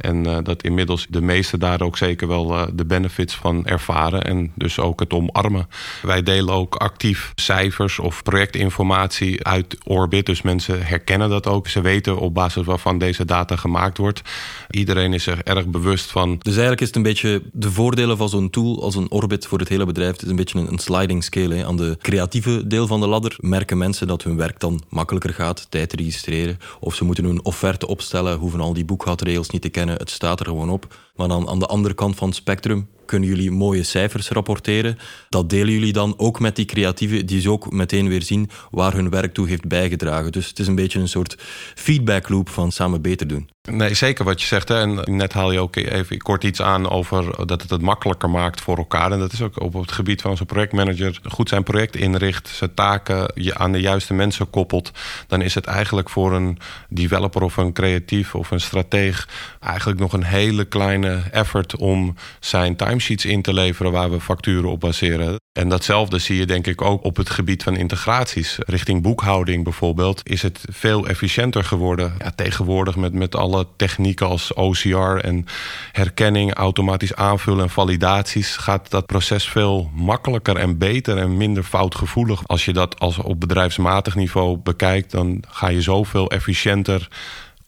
En 0.00 0.26
uh, 0.26 0.38
dat 0.42 0.62
inmiddels 0.62 1.06
de 1.08 1.20
meesten 1.20 1.58
daar 1.58 1.80
ook 1.80 1.96
zeker 1.96 2.28
wel 2.28 2.52
uh, 2.52 2.66
de 2.72 2.84
benefits 2.84 3.34
van 3.34 3.66
ervaren 3.66 4.24
en 4.24 4.52
dus 4.54 4.78
ook 4.78 5.00
het 5.00 5.12
omarmen. 5.12 5.68
Wij 6.02 6.22
delen 6.22 6.54
ook 6.54 6.74
actief 6.74 7.32
cijfers 7.34 7.98
of 7.98 8.22
projectinformatie 8.22 9.44
uit 9.44 9.76
Orbit, 9.84 10.26
dus 10.26 10.42
mensen 10.42 10.86
herkennen 10.86 11.28
dat 11.28 11.46
ook. 11.46 11.68
Ze 11.68 11.80
weten 11.80 12.18
op 12.18 12.34
basis 12.34 12.64
waarvan 12.64 12.98
deze 12.98 13.24
data 13.24 13.56
gemaakt 13.56 13.98
wordt. 13.98 14.22
Iedereen 14.70 15.14
is 15.14 15.26
er 15.26 15.38
erg 15.44 15.66
bewust 15.66 16.10
van. 16.10 16.30
Dus 16.38 16.52
eigenlijk 16.52 16.80
is 16.80 16.86
het 16.86 16.96
een 16.96 17.02
beetje 17.02 17.42
de 17.52 17.70
voordelen 17.70 18.16
van 18.16 18.28
zo'n 18.28 18.50
tool 18.50 18.82
als 18.82 18.94
een 18.94 19.10
Orbit 19.10 19.46
voor 19.46 19.58
het 19.58 19.68
hele 19.68 19.86
bedrijf. 19.86 20.12
Het 20.12 20.22
is 20.22 20.28
een 20.28 20.36
beetje 20.36 20.58
een, 20.58 20.78
sliding 20.78 21.24
scale. 21.24 21.54
Hè. 21.54 21.66
Aan 21.66 21.76
de 21.76 21.96
creatieve 22.02 22.66
deel 22.66 22.86
van 22.86 23.00
de 23.00 23.06
ladder 23.06 23.36
merken 23.40 23.78
mensen 23.78 24.06
dat 24.06 24.22
hun 24.22 24.36
werk 24.36 24.60
dan 24.60 24.82
makkelijker 24.88 25.34
gaat, 25.34 25.66
tijd 25.68 25.92
registreren. 25.92 26.58
Of 26.80 26.94
ze 26.94 27.04
moeten 27.04 27.24
een 27.24 27.44
offerte 27.44 27.86
opstellen, 27.86 28.38
hoeven 28.38 28.60
al 28.60 28.72
die 28.72 28.84
boekhoudregels 28.84 29.50
niet 29.50 29.62
te 29.62 29.68
kennen. 29.68 29.89
Het 29.96 30.10
staat 30.10 30.40
er 30.40 30.46
gewoon 30.46 30.70
op. 30.70 30.94
Maar 31.14 31.28
dan 31.28 31.48
aan 31.48 31.58
de 31.58 31.66
andere 31.66 31.94
kant 31.94 32.16
van 32.16 32.28
het 32.28 32.36
spectrum 32.36 32.88
kunnen 33.06 33.28
jullie 33.28 33.50
mooie 33.50 33.82
cijfers 33.82 34.28
rapporteren. 34.28 34.98
Dat 35.28 35.50
delen 35.50 35.72
jullie 35.72 35.92
dan 35.92 36.14
ook 36.16 36.40
met 36.40 36.56
die 36.56 36.64
creatieven, 36.64 37.26
die 37.26 37.40
ze 37.40 37.50
ook 37.50 37.72
meteen 37.72 38.08
weer 38.08 38.22
zien 38.22 38.50
waar 38.70 38.92
hun 38.92 39.10
werk 39.10 39.34
toe 39.34 39.48
heeft 39.48 39.68
bijgedragen. 39.68 40.32
Dus 40.32 40.48
het 40.48 40.58
is 40.58 40.66
een 40.66 40.74
beetje 40.74 41.00
een 41.00 41.08
soort 41.08 41.36
feedback 41.74 42.28
loop 42.28 42.48
van 42.48 42.72
samen 42.72 43.02
beter 43.02 43.26
doen. 43.26 43.48
Nee, 43.68 43.94
zeker 43.94 44.24
wat 44.24 44.40
je 44.40 44.46
zegt. 44.46 44.68
Hè. 44.68 44.80
En 44.80 45.16
net 45.16 45.32
haal 45.32 45.52
je 45.52 45.60
ook 45.60 45.76
even 45.76 46.18
kort 46.18 46.44
iets 46.44 46.62
aan 46.62 46.90
over 46.90 47.46
dat 47.46 47.62
het 47.62 47.70
het 47.70 47.80
makkelijker 47.80 48.30
maakt 48.30 48.60
voor 48.60 48.76
elkaar. 48.76 49.12
En 49.12 49.18
dat 49.18 49.32
is 49.32 49.42
ook 49.42 49.60
op 49.60 49.72
het 49.72 49.92
gebied 49.92 50.20
van 50.20 50.36
zo'n 50.36 50.46
projectmanager 50.46 51.20
goed 51.24 51.48
zijn 51.48 51.62
project 51.62 51.96
inricht, 51.96 52.48
zijn 52.48 52.74
taken 52.74 53.32
je 53.34 53.54
aan 53.54 53.72
de 53.72 53.80
juiste 53.80 54.14
mensen 54.14 54.50
koppelt. 54.50 54.90
Dan 55.26 55.42
is 55.42 55.54
het 55.54 55.66
eigenlijk 55.66 56.08
voor 56.08 56.32
een 56.32 56.58
developer 56.88 57.42
of 57.42 57.56
een 57.56 57.72
creatief 57.72 58.34
of 58.34 58.50
een 58.50 58.60
strateeg 58.60 59.28
eigenlijk 59.60 60.00
nog 60.00 60.12
een 60.12 60.24
hele 60.24 60.64
kleine 60.64 61.22
effort 61.30 61.76
om 61.76 62.14
zijn 62.38 62.76
timesheets 62.76 63.24
in 63.24 63.42
te 63.42 63.52
leveren 63.52 63.92
waar 63.92 64.10
we 64.10 64.20
facturen 64.20 64.70
op 64.70 64.80
baseren. 64.80 65.38
En 65.52 65.68
datzelfde 65.68 66.18
zie 66.18 66.36
je 66.36 66.46
denk 66.46 66.66
ik 66.66 66.82
ook 66.82 67.04
op 67.04 67.16
het 67.16 67.30
gebied 67.30 67.62
van 67.62 67.76
integraties. 67.76 68.58
Richting 68.58 69.02
boekhouding 69.02 69.64
bijvoorbeeld 69.64 70.20
is 70.24 70.42
het 70.42 70.60
veel 70.70 71.06
efficiënter 71.06 71.64
geworden. 71.64 72.14
Ja, 72.18 72.32
tegenwoordig 72.34 72.96
met, 72.96 73.12
met 73.12 73.34
alle 73.34 73.49
technieken 73.76 74.26
als 74.26 74.54
OCR 74.54 75.16
en 75.16 75.46
herkenning, 75.92 76.54
automatisch 76.54 77.14
aanvullen 77.14 77.62
en 77.62 77.70
validaties 77.70 78.56
gaat 78.56 78.90
dat 78.90 79.06
proces 79.06 79.48
veel 79.48 79.90
makkelijker 79.94 80.56
en 80.56 80.78
beter 80.78 81.18
en 81.18 81.36
minder 81.36 81.62
foutgevoelig. 81.62 82.42
Als 82.46 82.64
je 82.64 82.72
dat 82.72 82.98
als 82.98 83.18
op 83.18 83.40
bedrijfsmatig 83.40 84.14
niveau 84.14 84.56
bekijkt, 84.56 85.10
dan 85.10 85.42
ga 85.48 85.68
je 85.68 85.82
zoveel 85.82 86.30
efficiënter 86.30 87.08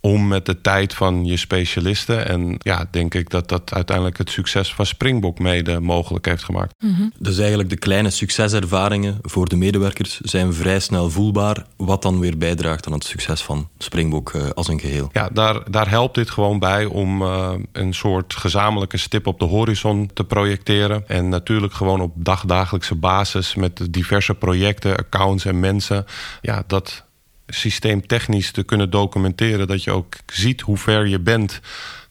om 0.05 0.29
met 0.29 0.47
de 0.47 0.61
tijd 0.61 0.95
van 0.95 1.25
je 1.25 1.37
specialisten. 1.37 2.29
En 2.29 2.57
ja, 2.59 2.87
denk 2.91 3.15
ik 3.15 3.31
dat 3.31 3.49
dat 3.49 3.75
uiteindelijk 3.75 4.19
het 4.19 4.31
succes 4.31 4.75
van 4.75 4.87
Springbok 4.87 5.39
mede 5.39 5.81
mogelijk 5.81 6.27
heeft 6.27 6.45
gemaakt. 6.45 6.75
Mhm. 6.79 7.03
Dus 7.19 7.39
eigenlijk 7.39 7.71
de 7.71 7.77
kleine 7.77 8.11
succeservaringen 8.11 9.19
voor 9.23 9.49
de 9.49 9.57
medewerkers 9.57 10.21
zijn 10.21 10.55
vrij 10.55 10.81
snel 10.81 11.11
voelbaar, 11.11 11.67
wat 11.77 12.03
dan 12.03 12.19
weer 12.19 12.39
bijdraagt 12.39 12.87
aan 12.87 12.93
het 12.93 13.05
succes 13.05 13.43
van 13.43 13.69
Springbok 13.79 14.33
uh, 14.33 14.51
als 14.51 14.69
een 14.69 14.81
geheel. 14.81 15.09
Ja, 15.13 15.29
daar, 15.33 15.71
daar 15.71 15.89
helpt 15.91 16.15
dit 16.15 16.31
gewoon 16.31 16.59
bij 16.59 16.85
om 16.85 17.23
uh, 17.23 17.53
een 17.73 17.95
soort 17.95 18.35
gezamenlijke 18.35 18.97
stip 18.97 19.27
op 19.27 19.39
de 19.39 19.45
horizon 19.45 20.11
te 20.13 20.25
projecteren. 20.25 21.05
En 21.07 21.29
natuurlijk 21.29 21.73
gewoon 21.73 22.01
op 22.01 22.13
dagdagelijkse 22.15 22.95
basis 22.95 23.55
met 23.55 23.87
diverse 23.91 24.35
projecten, 24.35 24.97
accounts 24.97 25.45
en 25.45 25.61
mensen. 25.61 26.05
Ja, 26.41 26.65
dat 26.67 27.05
systeemtechnisch 27.55 28.51
te 28.51 28.63
kunnen 28.63 28.91
documenteren. 28.91 29.67
Dat 29.67 29.85
je 29.85 29.91
ook 29.91 30.15
ziet 30.27 30.61
hoe 30.61 30.77
ver 30.77 31.07
je 31.07 31.21
bent 31.21 31.61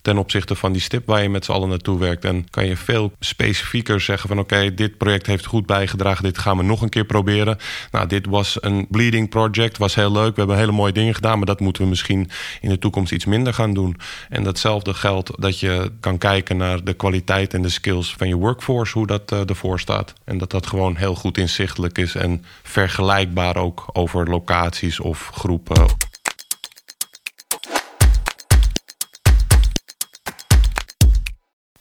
ten 0.02 0.18
opzichte 0.18 0.56
van 0.56 0.72
die 0.72 0.82
stip 0.82 1.06
waar 1.06 1.22
je 1.22 1.30
met 1.30 1.46
z'n 1.46 1.52
allen 1.52 1.70
naartoe 1.70 2.00
werkt. 2.00 2.26
En 2.26 2.50
kan 2.50 2.68
je 2.68 2.78
veel 2.78 3.12
specifieker 3.20 4.02
zeggen 4.02 4.30
van 4.30 4.40
oké, 4.40 4.74
dit 4.74 4.98
project 4.98 5.26
heeft 5.26 5.46
goed 5.46 5.66
bijgedragen, 5.66 6.24
dit 6.24 6.38
gaan 6.38 6.58
we 6.58 6.64
nog 6.64 6.82
een 6.82 6.90
keer 6.90 7.06
proberen. 7.06 7.58
Nou, 7.92 8.08
dit 8.08 8.26
was 8.26 8.58
een 8.60 8.88
bleeding 8.90 9.30
project, 9.30 9.78
was 9.78 9.96
heel 9.96 10.12
leuk, 10.12 10.34
we 10.34 10.40
hebben 10.40 10.58
hele 10.58 10.72
mooie 10.72 10.92
dingen 10.92 11.16
gedaan, 11.16 11.38
maar 11.38 11.46
dat 11.46 11.60
moeten 11.60 11.84
we 11.84 11.90
misschien 11.90 12.30
in 12.62 12.70
de 12.70 12.80
toekomst 12.80 13.12
iets 13.12 13.26
minder 13.26 13.54
gaan 13.54 13.74
doen. 13.74 13.98
En 14.30 14.44
datzelfde 14.44 14.94
geldt 14.94 15.42
dat 15.42 15.60
je 15.60 15.92
kan 16.00 16.18
kijken 16.18 16.58
naar 16.58 16.84
de 16.84 16.94
kwaliteit 16.94 17.54
en 17.54 17.62
de 17.62 17.70
skills 17.70 18.16
van 18.18 18.28
je 18.28 18.36
workforce, 18.36 18.98
hoe 18.98 19.08
dat 19.08 19.32
uh, 19.32 19.50
ervoor 19.50 19.80
staat. 19.80 20.14
En 20.24 20.38
dat 20.38 20.52
dat 20.52 20.68
gewoon 20.68 20.96
heel 20.96 21.16
goed 21.16 21.38
inzichtelijk 21.38 21.98
is 21.98 22.16
en 22.16 22.44
vergelijkbaar 22.64 23.58
ook 23.58 23.86
over 23.94 24.30
locaties 24.30 25.00
of 25.00 25.30
groepen. 25.34 26.10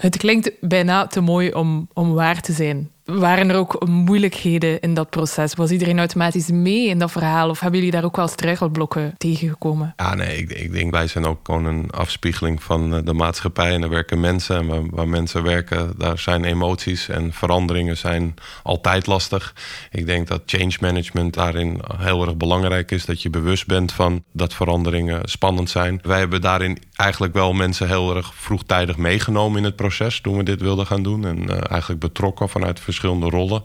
Het 0.01 0.17
klinkt 0.17 0.51
bijna 0.61 1.07
te 1.07 1.21
mooi 1.21 1.53
om, 1.53 1.89
om 1.93 2.15
waar 2.15 2.41
te 2.41 2.53
zijn. 2.53 2.91
Waren 3.19 3.51
er 3.51 3.57
ook 3.57 3.87
moeilijkheden 3.87 4.81
in 4.81 4.95
dat 4.95 5.11
proces? 5.11 5.55
Was 5.55 5.71
iedereen 5.71 5.99
automatisch 5.99 6.51
mee 6.51 6.89
in 6.89 6.99
dat 6.99 7.11
verhaal? 7.11 7.49
Of 7.49 7.61
hebben 7.61 7.79
jullie 7.79 7.95
daar 7.95 8.05
ook 8.05 8.17
wel 8.17 8.29
struikelblokken 8.29 9.15
tegengekomen? 9.17 9.95
Ja, 9.97 10.15
nee, 10.15 10.37
ik, 10.37 10.51
ik 10.51 10.73
denk 10.73 10.91
wij 10.91 11.07
zijn 11.07 11.27
ook 11.27 11.39
gewoon 11.43 11.65
een 11.65 11.91
afspiegeling 11.91 12.63
van 12.63 12.95
eh, 12.95 13.01
de 13.05 13.13
maatschappij. 13.13 13.73
En 13.73 13.83
er 13.83 13.89
werken 13.89 14.21
mensen. 14.21 14.57
En 14.57 14.67
waar, 14.67 14.83
waar, 14.91 15.09
mensen 15.09 15.43
werken, 15.43 15.93
daar 15.99 16.19
zijn 16.19 16.45
emoties. 16.45 17.09
En 17.09 17.33
veranderingen 17.33 17.97
zijn 17.97 18.35
altijd 18.63 19.07
lastig. 19.07 19.55
Ik 19.91 20.07
denk 20.07 20.27
dat 20.29 20.43
change 20.47 20.77
management 20.81 21.35
daarin 21.35 21.81
heel 21.97 22.27
erg 22.27 22.37
belangrijk 22.37 22.91
is. 22.91 23.05
Dat 23.05 23.23
je 23.23 23.31
bewust 23.31 23.67
bent 23.67 23.93
van 23.93 24.25
dat 24.33 24.55
veranderingen 24.55 25.29
spannend 25.29 25.71
zijn. 25.71 25.99
Wij 26.03 26.19
hebben 26.19 26.41
daarin 26.41 26.79
eigenlijk 26.95 27.33
wel 27.33 27.53
mensen 27.53 27.87
heel 27.87 28.17
erg 28.17 28.35
vroegtijdig 28.35 28.97
meegenomen 28.97 29.59
in 29.59 29.65
het 29.65 29.77
proces. 29.77 30.21
Toen 30.21 30.37
we 30.37 30.43
dit 30.43 30.61
wilden 30.61 30.87
gaan 30.87 31.03
doen. 31.03 31.27
En 31.27 31.43
uh, 31.43 31.57
eigenlijk 31.71 32.01
betrokken 32.01 32.49
vanuit 32.49 32.81
verschillende 32.81 32.99
rollen. 33.03 33.63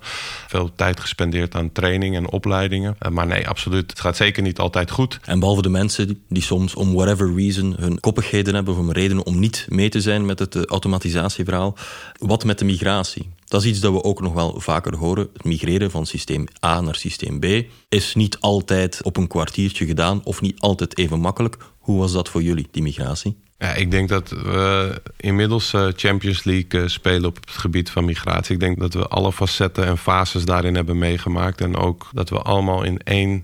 Veel 0.47 0.71
tijd 0.75 0.99
gespendeerd 0.99 1.55
aan 1.55 1.71
training 1.71 2.15
en 2.15 2.29
opleidingen. 2.29 2.95
Uh, 3.05 3.11
maar 3.11 3.27
nee, 3.27 3.47
absoluut. 3.47 3.89
Het 3.89 3.99
gaat 3.99 4.15
zeker 4.15 4.43
niet 4.43 4.59
altijd 4.59 4.91
goed. 4.91 5.19
En 5.25 5.39
behalve 5.39 5.61
de 5.61 5.69
mensen 5.69 6.23
die 6.29 6.43
soms 6.43 6.75
om 6.75 6.93
whatever 6.93 7.35
reason 7.35 7.75
hun 7.79 7.99
koppigheden 7.99 8.55
hebben... 8.55 8.73
of 8.73 8.79
een 8.79 8.91
reden 8.91 9.25
om 9.25 9.39
niet 9.39 9.65
mee 9.69 9.89
te 9.89 10.01
zijn 10.01 10.25
met 10.25 10.39
het 10.39 10.65
automatisatieverhaal. 10.65 11.75
Wat 12.17 12.43
met 12.43 12.59
de 12.59 12.65
migratie? 12.65 13.29
Dat 13.47 13.61
is 13.61 13.69
iets 13.69 13.79
dat 13.79 13.93
we 13.93 14.03
ook 14.03 14.21
nog 14.21 14.33
wel 14.33 14.59
vaker 14.59 14.95
horen. 14.95 15.29
Het 15.33 15.43
migreren 15.43 15.91
van 15.91 16.05
systeem 16.05 16.47
A 16.65 16.81
naar 16.81 16.95
systeem 16.95 17.39
B 17.39 17.45
is 17.89 18.15
niet 18.15 18.39
altijd 18.39 19.03
op 19.03 19.17
een 19.17 19.27
kwartiertje 19.27 19.85
gedaan 19.85 20.21
of 20.23 20.41
niet 20.41 20.59
altijd 20.59 20.97
even 20.97 21.19
makkelijk. 21.19 21.57
Hoe 21.79 21.99
was 21.99 22.11
dat 22.11 22.29
voor 22.29 22.43
jullie, 22.43 22.67
die 22.71 22.83
migratie? 22.83 23.37
Ja, 23.65 23.73
ik 23.73 23.91
denk 23.91 24.09
dat 24.09 24.29
we 24.29 25.01
inmiddels 25.17 25.73
eh, 25.73 25.87
Champions 25.95 26.43
League 26.43 26.81
eh, 26.81 26.87
spelen 26.87 27.25
op 27.25 27.35
het 27.35 27.49
gebied 27.49 27.89
van 27.89 28.05
migratie. 28.05 28.53
Ik 28.53 28.59
denk 28.59 28.79
dat 28.79 28.93
we 28.93 29.07
alle 29.07 29.31
facetten 29.31 29.85
en 29.85 29.97
fases 29.97 30.45
daarin 30.45 30.75
hebben 30.75 30.97
meegemaakt. 30.97 31.61
En 31.61 31.75
ook 31.75 32.09
dat 32.13 32.29
we 32.29 32.37
allemaal 32.41 32.83
in 32.83 32.99
één 33.03 33.43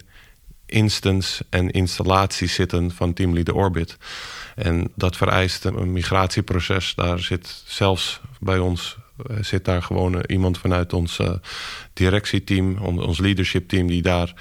instance 0.65 1.45
en 1.49 1.71
installatie 1.71 2.47
zitten 2.47 2.91
van 2.91 3.13
Team 3.13 3.33
Leader 3.33 3.55
Orbit. 3.55 3.97
En 4.55 4.91
dat 4.95 5.17
vereist 5.17 5.65
een 5.65 5.91
migratieproces. 5.91 6.95
Daar 6.95 7.19
zit 7.19 7.63
zelfs 7.65 8.21
bij 8.39 8.59
ons 8.59 8.97
eh, 9.27 9.35
zit 9.41 9.65
daar 9.65 9.83
gewoon 9.83 10.23
iemand 10.25 10.57
vanuit 10.57 10.93
ons 10.93 11.19
directieteam, 11.93 12.77
ons 12.77 13.19
leadership 13.19 13.69
team, 13.69 13.87
die 13.87 14.01
daar 14.01 14.33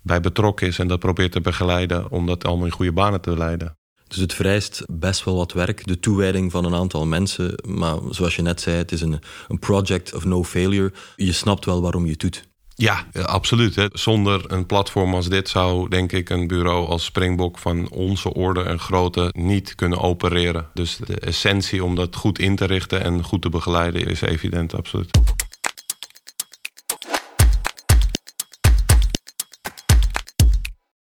bij 0.00 0.20
betrokken 0.20 0.66
is 0.66 0.78
en 0.78 0.88
dat 0.88 0.98
probeert 0.98 1.32
te 1.32 1.40
begeleiden 1.40 2.10
om 2.10 2.26
dat 2.26 2.44
allemaal 2.44 2.66
in 2.66 2.72
goede 2.72 2.92
banen 2.92 3.20
te 3.20 3.36
leiden. 3.36 3.76
Dus 4.12 4.20
het 4.20 4.34
vereist 4.34 4.82
best 4.90 5.24
wel 5.24 5.36
wat 5.36 5.52
werk, 5.52 5.86
de 5.86 6.00
toewijding 6.00 6.50
van 6.50 6.64
een 6.64 6.74
aantal 6.74 7.06
mensen. 7.06 7.54
Maar 7.66 7.96
zoals 8.10 8.36
je 8.36 8.42
net 8.42 8.60
zei, 8.60 8.76
het 8.76 8.92
is 8.92 9.00
een, 9.00 9.20
een 9.48 9.58
project 9.58 10.14
of 10.14 10.24
no 10.24 10.44
failure. 10.44 10.92
Je 11.16 11.32
snapt 11.32 11.64
wel 11.64 11.82
waarom 11.82 12.04
je 12.04 12.10
het 12.10 12.20
doet. 12.20 12.50
Ja, 12.74 13.06
absoluut. 13.22 13.74
Hè. 13.74 13.86
Zonder 13.92 14.52
een 14.52 14.66
platform 14.66 15.14
als 15.14 15.28
dit 15.28 15.48
zou, 15.48 15.88
denk 15.88 16.12
ik, 16.12 16.30
een 16.30 16.46
bureau 16.46 16.86
als 16.86 17.04
Springbok 17.04 17.58
van 17.58 17.90
onze 17.90 18.34
orde 18.34 18.62
en 18.62 18.78
grootte 18.78 19.30
niet 19.36 19.74
kunnen 19.74 20.00
opereren. 20.00 20.68
Dus 20.74 20.96
de 21.06 21.20
essentie 21.20 21.84
om 21.84 21.94
dat 21.94 22.16
goed 22.16 22.38
in 22.38 22.56
te 22.56 22.64
richten 22.64 23.02
en 23.02 23.24
goed 23.24 23.42
te 23.42 23.48
begeleiden 23.48 24.06
is 24.06 24.20
evident, 24.20 24.74
absoluut. 24.74 25.10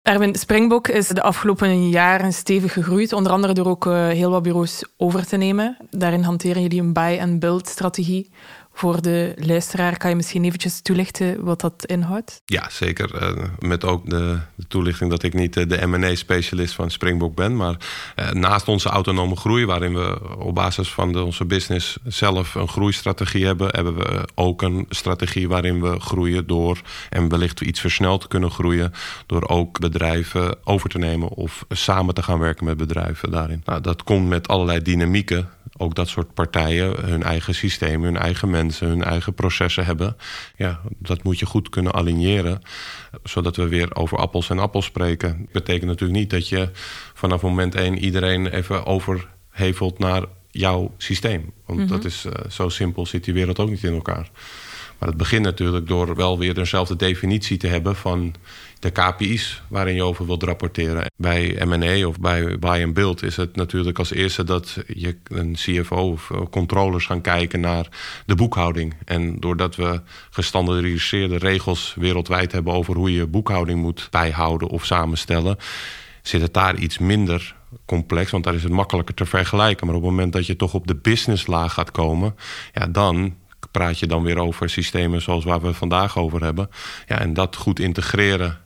Erwin, 0.08 0.34
Springbok 0.34 0.88
is 0.88 1.08
de 1.08 1.22
afgelopen 1.22 1.88
jaren 1.88 2.32
stevig 2.32 2.72
gegroeid, 2.72 3.12
onder 3.12 3.32
andere 3.32 3.52
door 3.52 3.66
ook 3.66 3.86
eh, 3.86 4.06
heel 4.08 4.30
wat 4.30 4.42
bureaus 4.42 4.84
over 4.96 5.26
te 5.26 5.36
nemen. 5.36 5.76
Daarin 5.90 6.22
hanteren 6.22 6.62
jullie 6.62 6.80
een 6.80 6.92
buy-and-build 6.92 7.68
strategie 7.68 8.30
voor 8.78 9.02
de 9.02 9.34
luisteraar, 9.36 9.96
kan 9.96 10.10
je 10.10 10.16
misschien 10.16 10.44
eventjes 10.44 10.80
toelichten 10.80 11.44
wat 11.44 11.60
dat 11.60 11.84
inhoudt? 11.86 12.42
Ja, 12.44 12.70
zeker. 12.70 13.22
Uh, 13.22 13.44
met 13.58 13.84
ook 13.84 14.10
de, 14.10 14.38
de, 14.54 14.66
toelichting 14.66 15.10
dat 15.10 15.22
ik 15.22 15.34
niet 15.34 15.56
eh, 15.56 15.68
de 15.68 15.86
M&A-specialist 15.86 16.74
van 16.74 16.90
Springbok 16.90 17.34
ben. 17.34 17.56
Maar 17.56 17.76
uh, 18.16 18.30
naast 18.30 18.68
onze 18.68 18.88
autonome 18.88 19.36
groei, 19.36 19.66
waarin 19.66 19.94
we 19.94 20.36
op 20.38 20.54
basis 20.54 20.92
van 20.92 21.12
de, 21.12 21.22
onze 21.22 21.44
business 21.44 21.98
zelf 22.04 22.54
een 22.54 22.68
groeistrategie 22.68 23.46
hebben, 23.46 23.68
hebben 23.70 23.96
we 23.96 24.28
ook 24.34 24.62
een 24.62 24.86
strategie 24.88 25.48
waarin 25.48 25.80
we 25.80 26.00
groeien 26.00 26.46
door 26.46 26.80
en 27.10 27.28
wellicht 27.28 27.60
iets 27.60 27.80
versneld 27.80 28.28
kunnen 28.28 28.50
groeien 28.50 28.92
door 29.26 29.48
ook 29.48 29.78
bedrijven 29.80 30.56
over 30.64 30.88
te 30.88 30.98
nemen 30.98 31.28
of 31.28 31.64
samen 31.68 32.14
te 32.14 32.22
gaan 32.22 32.38
werken 32.38 32.64
met 32.64 32.76
bedrijven 32.76 33.30
daarin. 33.30 33.62
Nou, 33.64 33.80
dat 33.80 34.02
komt 34.02 34.28
met 34.28 34.48
allerlei 34.48 34.82
dynamieken 34.82 35.48
ook 35.78 35.94
dat 35.94 36.08
soort 36.08 36.34
partijen 36.34 37.04
hun 37.04 37.22
eigen 37.22 37.54
systemen, 37.54 38.02
hun 38.02 38.16
eigen 38.16 38.50
mensen, 38.50 38.88
hun 38.88 39.02
eigen 39.02 39.34
processen 39.34 39.84
hebben. 39.84 40.16
Ja, 40.56 40.80
dat 40.98 41.22
moet 41.22 41.38
je 41.38 41.46
goed 41.46 41.68
kunnen 41.68 41.92
aligneren, 41.92 42.62
zodat 43.24 43.56
we 43.56 43.68
weer 43.68 43.96
over 43.96 44.18
appels 44.18 44.50
en 44.50 44.58
appels 44.58 44.84
spreken. 44.84 45.38
Dat 45.38 45.52
betekent 45.52 45.86
natuurlijk 45.86 46.18
niet 46.18 46.30
dat 46.30 46.48
je 46.48 46.70
vanaf 47.14 47.42
moment 47.42 47.74
één 47.74 47.98
iedereen 47.98 48.46
even 48.46 48.86
overhevelt 48.86 49.98
naar 49.98 50.24
jouw 50.50 50.94
systeem. 50.96 51.52
Want 51.66 51.78
mhm. 51.78 51.88
dat 51.88 52.04
is 52.04 52.24
uh, 52.24 52.32
zo 52.50 52.68
simpel 52.68 53.06
zit 53.06 53.24
die 53.24 53.34
wereld 53.34 53.58
ook 53.58 53.70
niet 53.70 53.84
in 53.84 53.94
elkaar. 53.94 54.30
Maar 54.98 55.08
het 55.08 55.18
begint 55.18 55.44
natuurlijk 55.44 55.86
door 55.86 56.14
wel 56.14 56.38
weer 56.38 56.54
dezelfde 56.54 56.96
definitie 56.96 57.56
te 57.56 57.66
hebben 57.66 57.96
van 57.96 58.34
de 58.78 58.90
KPI's 58.90 59.62
waarin 59.68 59.94
je 59.94 60.02
over 60.02 60.26
wilt 60.26 60.42
rapporteren. 60.42 61.10
Bij 61.16 61.62
M&A 61.64 62.06
of 62.06 62.20
bij 62.20 62.58
buy 62.58 62.82
and 62.84 62.94
build 62.94 63.22
is 63.22 63.36
het 63.36 63.56
natuurlijk 63.56 63.98
als 63.98 64.12
eerste 64.12 64.44
dat 64.44 64.78
je 64.86 65.16
een 65.24 65.52
CFO 65.52 66.10
of 66.10 66.30
controllers 66.50 67.06
gaan 67.06 67.20
kijken 67.20 67.60
naar 67.60 67.88
de 68.26 68.34
boekhouding. 68.34 68.94
En 69.04 69.40
doordat 69.40 69.76
we 69.76 70.00
gestandardiseerde 70.30 71.36
regels 71.36 71.94
wereldwijd 71.98 72.52
hebben 72.52 72.72
over 72.72 72.96
hoe 72.96 73.12
je 73.12 73.26
boekhouding 73.26 73.82
moet 73.82 74.08
bijhouden 74.10 74.68
of 74.68 74.84
samenstellen, 74.84 75.56
zit 76.22 76.40
het 76.40 76.54
daar 76.54 76.76
iets 76.76 76.98
minder 76.98 77.56
complex, 77.84 78.30
want 78.30 78.44
daar 78.44 78.54
is 78.54 78.62
het 78.62 78.72
makkelijker 78.72 79.14
te 79.14 79.26
vergelijken. 79.26 79.86
Maar 79.86 79.96
op 79.96 80.02
het 80.02 80.10
moment 80.10 80.32
dat 80.32 80.46
je 80.46 80.56
toch 80.56 80.74
op 80.74 80.86
de 80.86 80.96
businesslaag 80.96 81.72
gaat 81.72 81.90
komen, 81.90 82.34
ja, 82.72 82.86
dan 82.86 83.34
praat 83.70 83.98
je 83.98 84.06
dan 84.06 84.22
weer 84.22 84.38
over 84.38 84.70
systemen 84.70 85.22
zoals 85.22 85.44
waar 85.44 85.60
we 85.60 85.66
het 85.66 85.76
vandaag 85.76 86.18
over 86.18 86.42
hebben. 86.42 86.70
Ja, 87.06 87.20
en 87.20 87.32
dat 87.34 87.56
goed 87.56 87.80
integreren 87.80 88.58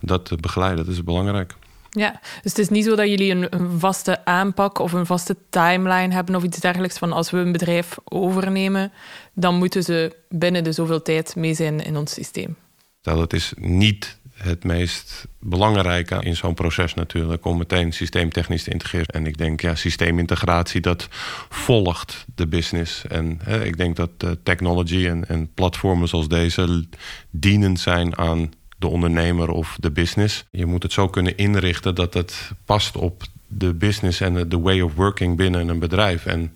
dat 0.00 0.40
begeleiden, 0.40 0.84
dat 0.84 0.94
is 0.94 1.04
belangrijk. 1.04 1.54
Ja, 1.90 2.20
dus 2.42 2.52
het 2.52 2.58
is 2.58 2.68
niet 2.68 2.84
zo 2.84 2.96
dat 2.96 3.08
jullie 3.08 3.30
een, 3.30 3.78
vaste 3.78 4.24
aanpak 4.24 4.78
of 4.78 4.92
een 4.92 5.06
vaste 5.06 5.36
timeline 5.50 6.14
hebben 6.14 6.34
of 6.34 6.42
iets 6.42 6.60
dergelijks. 6.60 6.98
Van 6.98 7.12
als 7.12 7.30
we 7.30 7.38
een 7.38 7.52
bedrijf 7.52 7.96
overnemen, 8.04 8.92
dan 9.34 9.54
moeten 9.54 9.82
ze 9.82 10.16
binnen 10.28 10.64
de 10.64 10.72
zoveel 10.72 11.02
tijd 11.02 11.36
mee 11.36 11.54
zijn 11.54 11.84
in 11.84 11.96
ons 11.96 12.12
systeem. 12.12 12.56
Dat 13.00 13.32
is 13.32 13.52
niet 13.56 14.15
het 14.36 14.64
meest 14.64 15.26
belangrijke 15.40 16.18
in 16.20 16.36
zo'n 16.36 16.54
proces 16.54 16.94
natuurlijk... 16.94 17.44
om 17.44 17.58
meteen 17.58 17.92
systeemtechnisch 17.92 18.62
te 18.62 18.70
integreren. 18.70 19.06
En 19.06 19.26
ik 19.26 19.38
denk, 19.38 19.60
ja, 19.60 19.74
systeemintegratie, 19.74 20.80
dat 20.80 21.08
volgt 21.48 22.24
de 22.34 22.46
business. 22.46 23.06
En 23.06 23.38
hè, 23.42 23.64
ik 23.64 23.76
denk 23.76 23.96
dat 23.96 24.10
uh, 24.24 24.30
technology 24.42 25.06
en, 25.06 25.28
en 25.28 25.52
platformen 25.54 26.08
zoals 26.08 26.28
deze... 26.28 26.86
dienend 27.30 27.80
zijn 27.80 28.18
aan 28.18 28.52
de 28.78 28.86
ondernemer 28.86 29.50
of 29.50 29.76
de 29.80 29.90
business. 29.90 30.44
Je 30.50 30.66
moet 30.66 30.82
het 30.82 30.92
zo 30.92 31.08
kunnen 31.08 31.36
inrichten 31.36 31.94
dat 31.94 32.14
het 32.14 32.50
past 32.64 32.96
op 32.96 33.22
de 33.46 33.74
business 33.74 34.20
en 34.20 34.48
de 34.48 34.58
way 34.58 34.80
of 34.80 34.94
working 34.94 35.36
binnen 35.36 35.68
een 35.68 35.78
bedrijf. 35.78 36.26
En 36.26 36.52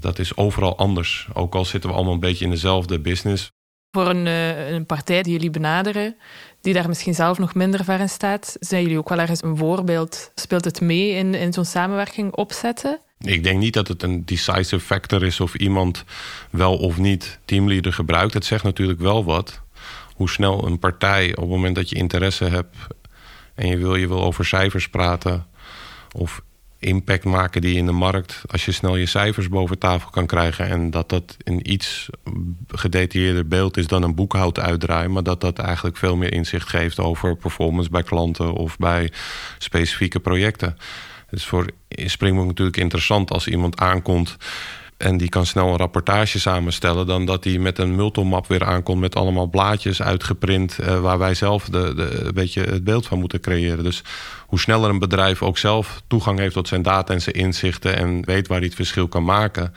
dat 0.00 0.18
is 0.18 0.36
overal 0.36 0.76
anders. 0.78 1.28
Ook 1.32 1.54
al 1.54 1.64
zitten 1.64 1.90
we 1.90 1.96
allemaal 1.96 2.14
een 2.14 2.20
beetje 2.20 2.44
in 2.44 2.50
dezelfde 2.50 3.00
business. 3.00 3.50
Voor 3.90 4.06
een, 4.06 4.26
eh, 4.26 4.70
een 4.70 4.86
partij 4.86 5.22
die 5.22 5.32
jullie 5.32 5.50
benaderen, 5.50 6.16
die 6.66 6.74
daar 6.74 6.88
misschien 6.88 7.14
zelf 7.14 7.38
nog 7.38 7.54
minder 7.54 7.84
ver 7.84 8.00
in 8.00 8.08
staat, 8.08 8.56
zijn 8.60 8.82
jullie 8.82 8.98
ook 8.98 9.08
wel 9.08 9.18
ergens 9.18 9.42
een 9.42 9.56
voorbeeld? 9.56 10.30
Speelt 10.34 10.64
het 10.64 10.80
mee 10.80 11.10
in, 11.10 11.34
in 11.34 11.52
zo'n 11.52 11.64
samenwerking 11.64 12.34
opzetten? 12.34 13.00
Ik 13.18 13.42
denk 13.42 13.58
niet 13.58 13.74
dat 13.74 13.88
het 13.88 14.02
een 14.02 14.24
decisive 14.24 14.80
factor 14.80 15.24
is 15.24 15.40
of 15.40 15.54
iemand 15.54 16.04
wel 16.50 16.76
of 16.76 16.96
niet 16.98 17.38
teamleader 17.44 17.92
gebruikt. 17.92 18.34
Het 18.34 18.44
zegt 18.44 18.64
natuurlijk 18.64 19.00
wel 19.00 19.24
wat 19.24 19.60
hoe 20.14 20.30
snel 20.30 20.66
een 20.66 20.78
partij 20.78 21.30
op 21.30 21.42
het 21.42 21.48
moment 21.48 21.74
dat 21.74 21.88
je 21.88 21.96
interesse 21.96 22.44
hebt 22.44 22.76
en 23.54 23.68
je 23.68 23.76
wil, 23.76 23.94
je 23.94 24.08
wil 24.08 24.22
over 24.22 24.44
cijfers 24.44 24.88
praten 24.88 25.46
of 26.12 26.42
impact 26.78 27.24
maken 27.24 27.60
die 27.60 27.76
in 27.76 27.86
de 27.86 27.92
markt, 27.92 28.42
als 28.46 28.64
je 28.64 28.72
snel 28.72 28.96
je 28.96 29.06
cijfers 29.06 29.48
boven 29.48 29.78
tafel 29.78 30.10
kan 30.10 30.26
krijgen 30.26 30.68
en 30.68 30.90
dat 30.90 31.08
dat 31.08 31.36
een 31.44 31.72
iets 31.72 32.08
gedetailleerder 32.68 33.48
beeld 33.48 33.76
is 33.76 33.86
dan 33.86 34.02
een 34.02 34.14
boekhoud 34.14 34.58
uitdraaien, 34.58 35.12
maar 35.12 35.22
dat 35.22 35.40
dat 35.40 35.58
eigenlijk 35.58 35.96
veel 35.96 36.16
meer 36.16 36.32
inzicht 36.32 36.68
geeft 36.68 37.00
over 37.00 37.36
performance 37.36 37.90
bij 37.90 38.02
klanten 38.02 38.52
of 38.52 38.76
bij 38.76 39.12
specifieke 39.58 40.20
projecten. 40.20 40.76
Het 41.26 41.38
is 41.38 41.46
voor 41.46 41.66
Springbok 41.88 42.46
natuurlijk 42.46 42.76
interessant 42.76 43.30
als 43.30 43.46
iemand 43.46 43.80
aankomt 43.80 44.36
en 44.96 45.16
die 45.16 45.28
kan 45.28 45.46
snel 45.46 45.68
een 45.68 45.76
rapportage 45.76 46.40
samenstellen... 46.40 47.06
dan 47.06 47.24
dat 47.24 47.44
hij 47.44 47.58
met 47.58 47.78
een 47.78 47.94
multimap 47.94 48.46
weer 48.46 48.64
aankomt 48.64 49.00
met 49.00 49.16
allemaal 49.16 49.46
blaadjes 49.46 50.02
uitgeprint... 50.02 50.78
Uh, 50.80 51.00
waar 51.00 51.18
wij 51.18 51.34
zelf 51.34 51.64
de, 51.64 51.94
de, 51.94 52.24
een 52.24 52.34
beetje 52.34 52.62
het 52.62 52.84
beeld 52.84 53.06
van 53.06 53.18
moeten 53.18 53.40
creëren. 53.40 53.84
Dus 53.84 54.02
hoe 54.46 54.60
sneller 54.60 54.90
een 54.90 54.98
bedrijf 54.98 55.42
ook 55.42 55.58
zelf 55.58 56.02
toegang 56.06 56.38
heeft 56.38 56.54
tot 56.54 56.68
zijn 56.68 56.82
data 56.82 57.12
en 57.12 57.22
zijn 57.22 57.34
inzichten... 57.34 57.96
en 57.96 58.24
weet 58.24 58.48
waar 58.48 58.58
hij 58.58 58.66
het 58.66 58.76
verschil 58.76 59.08
kan 59.08 59.24
maken 59.24 59.72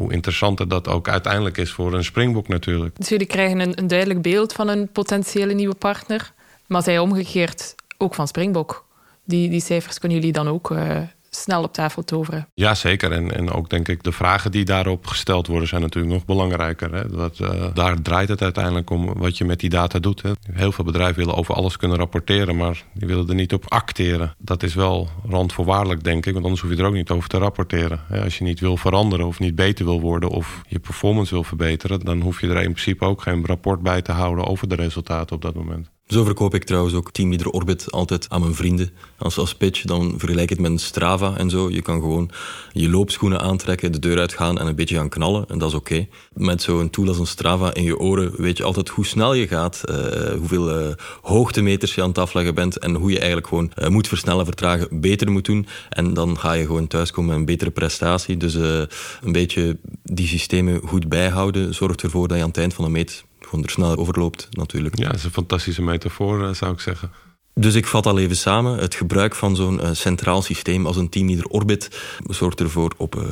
hoe 0.00 0.12
interessanter 0.12 0.68
dat 0.68 0.88
ook 0.88 1.08
uiteindelijk 1.08 1.56
is 1.56 1.70
voor 1.70 1.94
een 1.94 2.04
springboek 2.04 2.48
natuurlijk. 2.48 2.96
Dus 2.96 3.08
jullie 3.08 3.26
krijgen 3.26 3.60
een, 3.60 3.78
een, 3.78 3.86
duidelijk 3.86 4.22
beeld 4.22 4.52
van 4.52 4.68
een 4.68 4.88
potentiële 4.92 5.52
nieuwe 5.54 5.74
partner, 5.74 6.32
maar 6.66 6.82
zij 6.82 6.98
omgekeerd 6.98 7.74
ook 7.98 8.14
van 8.14 8.28
Springbok. 8.28 8.86
Die, 9.24 9.50
die 9.50 9.60
cijfers 9.60 9.98
kunnen 9.98 10.18
jullie 10.18 10.32
dan 10.32 10.48
ook 10.48 10.70
uh, 10.70 10.98
snel 11.30 11.62
op 11.62 11.72
tafel 11.72 12.04
toveren. 12.04 12.48
Ja, 12.54 12.74
zeker. 12.74 13.12
En, 13.12 13.36
en 13.36 13.50
ook 13.50 13.70
denk 13.70 13.88
ik 13.88 14.02
de 14.02 14.12
vragen 14.12 14.50
die 14.50 14.64
daarop 14.64 15.06
gesteld 15.06 15.46
worden... 15.46 15.68
zijn 15.68 15.82
natuurlijk 15.82 16.12
nog 16.12 16.24
belangrijker. 16.24 16.94
Hè? 16.94 17.08
Dat, 17.08 17.38
uh, 17.38 17.64
daar 17.74 18.02
draait 18.02 18.28
het 18.28 18.42
uiteindelijk 18.42 18.90
om 18.90 19.12
wat 19.14 19.38
je 19.38 19.44
met 19.44 19.60
die 19.60 19.70
data 19.70 19.98
doet. 19.98 20.22
Hè? 20.22 20.30
Heel 20.52 20.72
veel 20.72 20.84
bedrijven 20.84 21.16
willen 21.16 21.34
over 21.34 21.54
alles 21.54 21.76
kunnen 21.76 21.98
rapporteren... 21.98 22.56
maar 22.56 22.84
die 22.94 23.08
willen 23.08 23.28
er 23.28 23.34
niet 23.34 23.52
op 23.52 23.64
acteren. 23.68 24.34
Dat 24.38 24.62
is 24.62 24.74
wel 24.74 25.08
randvoorwaardelijk, 25.28 26.04
denk 26.04 26.26
ik. 26.26 26.32
Want 26.32 26.44
anders 26.44 26.62
hoef 26.62 26.70
je 26.70 26.76
er 26.76 26.84
ook 26.84 26.94
niet 26.94 27.10
over 27.10 27.28
te 27.28 27.38
rapporteren. 27.38 28.00
Als 28.22 28.38
je 28.38 28.44
niet 28.44 28.60
wil 28.60 28.76
veranderen 28.76 29.26
of 29.26 29.38
niet 29.38 29.54
beter 29.54 29.84
wil 29.84 30.00
worden... 30.00 30.28
of 30.28 30.60
je 30.68 30.78
performance 30.78 31.34
wil 31.34 31.44
verbeteren... 31.44 32.00
dan 32.00 32.20
hoef 32.20 32.40
je 32.40 32.48
er 32.48 32.56
in 32.56 32.72
principe 32.72 33.04
ook 33.04 33.22
geen 33.22 33.46
rapport 33.46 33.82
bij 33.82 34.02
te 34.02 34.12
houden... 34.12 34.46
over 34.46 34.68
de 34.68 34.74
resultaten 34.74 35.36
op 35.36 35.42
dat 35.42 35.54
moment. 35.54 35.90
Zo 36.10 36.24
verkoop 36.24 36.54
ik 36.54 36.64
trouwens 36.64 36.94
ook 36.94 37.10
Teamleader 37.10 37.50
Orbit 37.50 37.92
altijd 37.92 38.26
aan 38.28 38.40
mijn 38.40 38.54
vrienden. 38.54 38.90
Als, 39.18 39.38
als 39.38 39.54
pitch, 39.54 39.82
dan 39.82 40.14
vergelijk 40.16 40.50
het 40.50 40.60
met 40.60 40.70
een 40.70 40.78
Strava 40.78 41.36
en 41.36 41.50
zo. 41.50 41.70
Je 41.70 41.82
kan 41.82 42.00
gewoon 42.00 42.30
je 42.72 42.88
loopschoenen 42.88 43.40
aantrekken, 43.40 43.92
de 43.92 43.98
deur 43.98 44.18
uitgaan 44.18 44.58
en 44.58 44.66
een 44.66 44.74
beetje 44.74 44.96
gaan 44.96 45.08
knallen. 45.08 45.44
En 45.48 45.58
dat 45.58 45.68
is 45.68 45.74
oké. 45.74 46.06
Met 46.32 46.62
zo'n 46.62 46.90
tool 46.90 47.08
als 47.08 47.18
een 47.18 47.26
Strava 47.26 47.74
in 47.74 47.82
je 47.82 47.98
oren 47.98 48.32
weet 48.36 48.56
je 48.56 48.64
altijd 48.64 48.88
hoe 48.88 49.06
snel 49.06 49.34
je 49.34 49.48
gaat, 49.48 49.82
uh, 49.90 49.96
hoeveel 50.38 50.80
uh, 50.80 50.94
hoogtemeters 51.22 51.94
je 51.94 52.02
aan 52.02 52.08
het 52.08 52.18
afleggen 52.18 52.54
bent 52.54 52.78
en 52.78 52.94
hoe 52.94 53.10
je 53.10 53.18
eigenlijk 53.18 53.46
gewoon 53.46 53.72
uh, 53.78 53.88
moet 53.88 54.08
versnellen, 54.08 54.44
vertragen, 54.44 55.00
beter 55.00 55.30
moet 55.30 55.44
doen. 55.44 55.66
En 55.88 56.14
dan 56.14 56.38
ga 56.38 56.52
je 56.52 56.66
gewoon 56.66 56.86
thuiskomen 56.86 57.30
met 57.30 57.38
een 57.38 57.44
betere 57.44 57.70
prestatie. 57.70 58.36
Dus 58.36 58.54
een 58.54 59.32
beetje 59.32 59.78
die 60.02 60.26
systemen 60.26 60.80
goed 60.84 61.08
bijhouden 61.08 61.74
zorgt 61.74 62.02
ervoor 62.02 62.28
dat 62.28 62.36
je 62.36 62.42
aan 62.42 62.48
het 62.48 62.58
eind 62.58 62.74
van 62.74 62.84
de 62.84 62.90
meet 62.90 63.24
gewoon 63.50 63.64
er 63.64 63.70
sneller 63.70 63.98
overloopt 63.98 64.48
natuurlijk. 64.50 64.98
Ja, 64.98 65.06
dat 65.06 65.14
is 65.14 65.24
een 65.24 65.30
fantastische 65.30 65.82
metafoor, 65.82 66.44
eh, 66.44 66.54
zou 66.54 66.72
ik 66.72 66.80
zeggen. 66.80 67.10
Dus 67.54 67.74
ik 67.74 67.86
vat 67.86 68.06
al 68.06 68.18
even 68.18 68.36
samen. 68.36 68.78
Het 68.78 68.94
gebruik 68.94 69.34
van 69.34 69.56
zo'n 69.56 69.80
uh, 69.80 69.90
centraal 69.92 70.42
systeem 70.42 70.86
als 70.86 70.96
een 70.96 71.08
teamleader 71.08 71.46
Orbit 71.46 72.00
zorgt 72.24 72.60
ervoor 72.60 72.94
op 72.96 73.14
uh, 73.16 73.22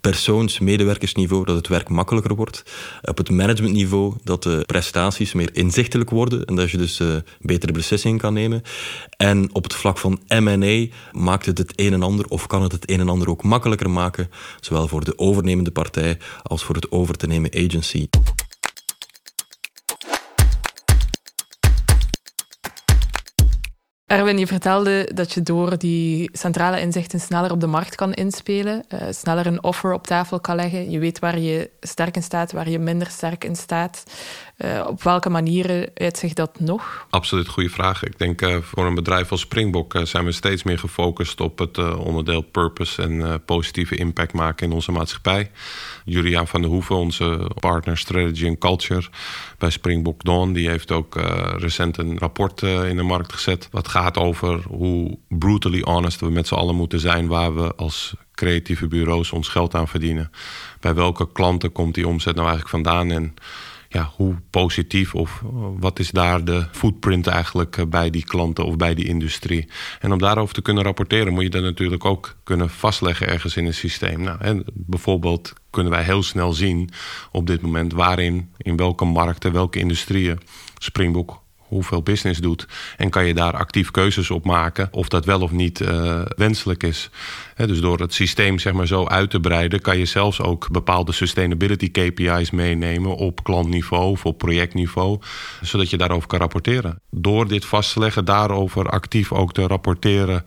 persoons-medewerkersniveau 0.00 1.44
dat 1.44 1.56
het 1.56 1.68
werk 1.68 1.88
makkelijker 1.88 2.34
wordt. 2.34 2.62
Op 3.02 3.18
het 3.18 3.30
managementniveau 3.30 4.14
dat 4.24 4.42
de 4.42 4.62
prestaties 4.66 5.32
meer 5.32 5.50
inzichtelijk 5.52 6.10
worden 6.10 6.44
en 6.44 6.54
dat 6.54 6.70
je 6.70 6.76
dus 6.76 7.00
uh, 7.00 7.16
betere 7.40 7.72
beslissingen 7.72 8.18
kan 8.18 8.32
nemen. 8.32 8.62
En 9.16 9.54
op 9.54 9.62
het 9.62 9.74
vlak 9.74 9.98
van 9.98 10.20
M&A 10.28 10.86
maakt 11.12 11.46
het 11.46 11.58
het 11.58 11.72
een 11.76 11.92
en 11.92 12.02
ander 12.02 12.26
of 12.28 12.46
kan 12.46 12.62
het 12.62 12.72
het 12.72 12.90
een 12.90 13.00
en 13.00 13.08
ander 13.08 13.28
ook 13.28 13.42
makkelijker 13.42 13.90
maken, 13.90 14.30
zowel 14.60 14.88
voor 14.88 15.04
de 15.04 15.18
overnemende 15.18 15.70
partij 15.70 16.18
als 16.42 16.64
voor 16.64 16.74
het 16.74 16.90
over 16.90 17.16
te 17.16 17.26
nemen 17.26 17.54
agency. 17.54 18.08
Erwin, 24.10 24.38
je 24.38 24.46
vertelde 24.46 25.10
dat 25.14 25.32
je 25.32 25.42
door 25.42 25.78
die 25.78 26.30
centrale 26.32 26.80
inzichten 26.80 27.20
sneller 27.20 27.50
op 27.50 27.60
de 27.60 27.66
markt 27.66 27.94
kan 27.94 28.12
inspelen, 28.12 28.84
uh, 28.88 29.00
sneller 29.10 29.46
een 29.46 29.62
offer 29.62 29.92
op 29.92 30.06
tafel 30.06 30.40
kan 30.40 30.56
leggen. 30.56 30.90
Je 30.90 30.98
weet 30.98 31.18
waar 31.18 31.38
je 31.38 31.70
sterk 31.80 32.16
in 32.16 32.22
staat, 32.22 32.52
waar 32.52 32.68
je 32.68 32.78
minder 32.78 33.06
sterk 33.06 33.44
in 33.44 33.56
staat. 33.56 34.02
Uh, 34.64 34.86
op 34.86 35.02
welke 35.02 35.30
manieren 35.30 35.90
uitzicht 35.94 36.36
dat 36.36 36.60
nog? 36.60 37.06
Absoluut 37.10 37.48
goede 37.48 37.68
vraag. 37.68 38.04
Ik 38.04 38.18
denk 38.18 38.42
uh, 38.42 38.56
voor 38.60 38.86
een 38.86 38.94
bedrijf 38.94 39.30
als 39.30 39.40
Springbok 39.40 39.94
zijn 40.02 40.24
we 40.24 40.32
steeds 40.32 40.62
meer 40.62 40.78
gefocust 40.78 41.40
op 41.40 41.58
het 41.58 41.96
onderdeel 41.96 42.40
purpose 42.40 43.02
en 43.02 43.44
positieve 43.44 43.96
impact 43.96 44.32
maken 44.32 44.66
in 44.66 44.72
onze 44.72 44.92
maatschappij. 44.92 45.50
Juliaan 46.04 46.48
van 46.48 46.60
der 46.60 46.70
Hoeven, 46.70 46.96
onze 46.96 47.50
partner 47.60 47.98
Strategy 47.98 48.46
and 48.46 48.58
Culture 48.58 49.04
bij 49.58 49.70
Springbok 49.70 50.24
Dawn, 50.24 50.52
die 50.52 50.68
heeft 50.68 50.92
ook 50.92 51.14
recent 51.56 51.98
een 51.98 52.18
rapport 52.18 52.62
in 52.62 52.96
de 52.96 53.02
markt 53.02 53.32
gezet. 53.32 53.68
Wat 53.70 53.88
gaat 53.88 54.18
over 54.18 54.62
hoe 54.68 55.18
brutally 55.28 55.80
honest 55.80 56.20
we 56.20 56.30
met 56.30 56.46
z'n 56.46 56.54
allen 56.54 56.74
moeten 56.74 57.00
zijn... 57.00 57.26
waar 57.26 57.54
we 57.54 57.74
als 57.74 58.14
creatieve 58.34 58.88
bureaus 58.88 59.32
ons 59.32 59.48
geld 59.48 59.74
aan 59.74 59.88
verdienen. 59.88 60.30
Bij 60.80 60.94
welke 60.94 61.32
klanten 61.32 61.72
komt 61.72 61.94
die 61.94 62.08
omzet 62.08 62.34
nou 62.34 62.48
eigenlijk 62.48 62.84
vandaan... 62.84 63.10
en 63.10 63.34
ja, 63.92 64.12
hoe 64.16 64.34
positief 64.50 65.14
of 65.14 65.42
wat 65.78 65.98
is 65.98 66.10
daar 66.10 66.44
de 66.44 66.66
footprint 66.72 67.26
eigenlijk 67.26 67.76
eh, 67.76 67.86
bij 67.86 68.10
die 68.10 68.24
klanten 68.24 68.64
of 68.64 68.76
bij 68.76 68.94
die 68.94 69.06
industrie. 69.06 69.68
En 70.00 70.12
om 70.12 70.18
daarover 70.18 70.54
te 70.54 70.62
kunnen 70.62 70.84
rapporteren 70.84 71.32
moet 71.32 71.42
je 71.42 71.50
dat 71.50 71.62
natuurlijk 71.62 72.04
ook 72.04 72.36
kunnen 72.44 72.70
vastleggen 72.70 73.28
ergens 73.28 73.56
in 73.56 73.66
een 73.66 73.74
systeem. 73.74 74.20
Nou, 74.22 74.40
en 74.40 74.64
bijvoorbeeld 74.72 75.52
kunnen 75.70 75.92
wij 75.92 76.02
heel 76.02 76.22
snel 76.22 76.52
zien 76.52 76.90
op 77.32 77.46
dit 77.46 77.60
moment 77.60 77.92
waarin, 77.92 78.50
in 78.56 78.76
welke 78.76 79.04
markten, 79.04 79.52
welke 79.52 79.78
industrieën 79.78 80.38
Springbok 80.78 81.42
hoeveel 81.70 82.02
business 82.02 82.40
doet. 82.40 82.66
En 82.96 83.10
kan 83.10 83.26
je 83.26 83.34
daar 83.34 83.52
actief 83.52 83.90
keuzes 83.90 84.30
op 84.30 84.44
maken 84.44 84.88
of 84.90 85.08
dat 85.08 85.24
wel 85.24 85.40
of 85.40 85.50
niet 85.50 85.80
uh, 85.80 86.20
wenselijk 86.36 86.82
is. 86.82 87.10
dus 87.56 87.80
door 87.80 88.00
het 88.00 88.14
systeem 88.14 88.58
zeg 88.58 88.72
maar, 88.72 88.86
zo 88.86 89.06
uit 89.06 89.30
te 89.30 89.40
breiden... 89.40 89.80
kan 89.80 89.98
je 89.98 90.04
zelfs 90.04 90.40
ook 90.40 90.70
bepaalde 90.70 91.12
sustainability 91.12 91.90
KPI's 91.90 92.50
meenemen... 92.50 93.16
op 93.16 93.44
klantniveau 93.44 94.10
of 94.10 94.24
op 94.24 94.38
projectniveau, 94.38 95.18
zodat 95.60 95.90
je 95.90 95.96
daarover 95.96 96.28
kan 96.28 96.38
rapporteren. 96.38 97.00
Door 97.10 97.48
dit 97.48 97.64
vast 97.64 97.92
te 97.92 97.98
leggen, 97.98 98.24
daarover 98.24 98.88
actief 98.88 99.32
ook 99.32 99.52
te 99.52 99.66
rapporteren 99.66 100.44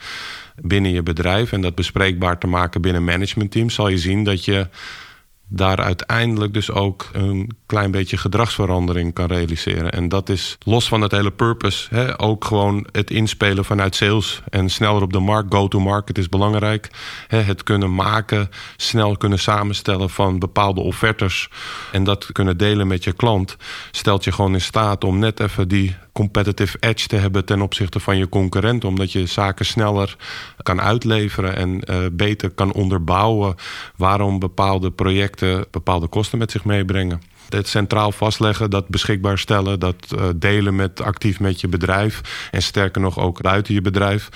binnen 0.62 0.92
je 0.92 1.04
bedrijf... 1.04 1.52
en 1.52 1.62
dat 1.62 1.76
bespreekbaar 1.76 2.40
te 2.40 2.48
maken 2.48 2.82
binnen 2.82 3.04
managementteams... 3.04 3.74
zal 3.74 3.88
je 3.88 3.98
zien 3.98 4.24
dat 4.24 4.46
je 4.46 4.68
daar 5.48 5.78
uiteindelijk 5.78 6.54
dus 6.54 6.72
ook 6.72 7.10
een 7.14 7.52
klein 7.66 7.92
beetje 7.92 8.18
gedragsverandering 8.18 9.14
kan 9.14 9.26
realiseren. 9.26 9.92
En 9.92 10.10
dat 10.10 10.30
is 10.30 10.58
los 10.64 10.88
van 10.88 11.02
het 11.02 11.12
hele 11.12 11.32
purpose, 11.32 11.96
hè, 11.96 12.22
ook 12.22 12.46
gewoon 12.46 12.88
het 12.92 13.12
inspelen 13.12 13.66
vanuit 13.66 13.96
sales 13.96 14.42
en 14.50 14.70
sneller 14.70 15.02
op 15.02 15.14
de 15.14 15.20
markt, 15.20 15.54
go-to-market 15.54 16.18
is 16.18 16.30
belangrijk. 16.30 16.90
Hè, 17.28 17.38
het 17.38 17.64
kunnen 17.64 17.96
maken, 17.96 18.50
snel 18.78 19.18
kunnen 19.18 19.40
samenstellen 19.40 20.10
van 20.10 20.40
bepaalde 20.40 20.82
offertes 20.82 21.50
en 21.92 22.04
dat 22.04 22.32
kunnen 22.32 22.58
delen 22.58 22.88
met 22.88 23.04
je 23.04 23.14
klant, 23.14 23.58
stelt 23.92 24.24
je 24.24 24.32
gewoon 24.32 24.54
in 24.54 24.62
staat 24.62 25.04
om 25.04 25.20
net 25.20 25.40
even 25.40 25.68
die 25.68 25.96
competitive 26.14 26.78
edge 26.80 27.08
te 27.08 27.16
hebben 27.16 27.46
ten 27.46 27.62
opzichte 27.62 28.00
van 28.00 28.18
je 28.18 28.30
concurrent. 28.30 28.86
Omdat 28.86 29.12
je 29.12 29.26
zaken 29.26 29.66
sneller 29.66 30.16
kan 30.64 30.82
uitleveren 30.82 31.56
en 31.56 31.82
uh, 31.90 32.06
beter 32.12 32.50
kan 32.50 32.74
onderbouwen 32.74 33.56
waarom 33.96 34.40
bepaalde 34.40 34.92
projecten 34.92 35.66
bepaalde 35.72 36.08
kosten 36.08 36.38
met 36.38 36.52
zich 36.52 36.66
meebrengen. 36.66 37.22
Het 37.50 37.68
centraal 37.68 38.12
vastleggen, 38.12 38.70
dat 38.70 38.88
beschikbaar 38.88 39.38
stellen, 39.38 39.80
dat 39.80 39.96
uh, 40.16 40.24
delen 40.36 40.76
met 40.76 41.02
actief 41.02 41.40
met 41.40 41.62
je 41.62 41.68
bedrijf. 41.68 42.48
En 42.52 42.62
sterker 42.62 43.02
nog 43.02 43.20
ook 43.20 43.42
buiten 43.42 43.74
je 43.74 43.82
bedrijf. 43.82 44.30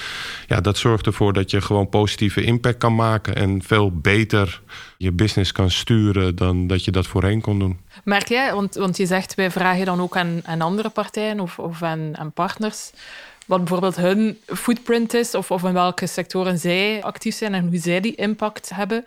Ja, 0.48 0.62
dat 0.62 0.78
zorgt 0.78 1.06
ervoor 1.06 1.34
dat 1.34 1.52
je 1.52 1.62
gewoon 1.62 1.90
positieve 1.90 2.42
impact 2.42 2.78
kan 2.78 2.96
maken 2.96 3.36
en 3.36 3.64
veel 3.64 3.92
beter 3.92 4.62
je 4.98 5.12
business 5.12 5.52
kan 5.52 5.72
sturen 5.72 6.36
dan 6.36 6.68
dat 6.68 6.86
je 6.86 6.92
dat 6.92 7.08
voorheen 7.08 7.42
kon 7.42 7.60
doen. 7.60 7.80
Merk 8.04 8.28
jij, 8.28 8.54
want, 8.54 8.76
want 8.76 8.98
je 8.98 9.06
zegt 9.06 9.36
wij 9.36 9.52
vragen 9.52 9.86
dan 9.86 10.02
ook 10.02 10.18
aan, 10.18 10.40
aan 10.44 10.62
andere 10.62 10.90
partijen 10.90 11.40
of, 11.40 11.60
of 11.60 11.84
aan, 11.84 12.18
aan 12.18 12.32
partners 12.32 12.92
wat 13.48 13.60
bijvoorbeeld 13.60 13.96
hun 13.96 14.38
footprint 14.46 15.14
is 15.14 15.36
of, 15.36 15.52
of 15.52 15.64
in 15.64 15.74
welke 15.74 16.08
sectoren 16.08 16.60
zij 16.60 17.04
actief 17.04 17.36
zijn 17.36 17.54
en 17.54 17.68
hoe 17.68 17.78
zij 17.78 18.00
die 18.00 18.16
impact 18.16 18.70
hebben. 18.74 19.06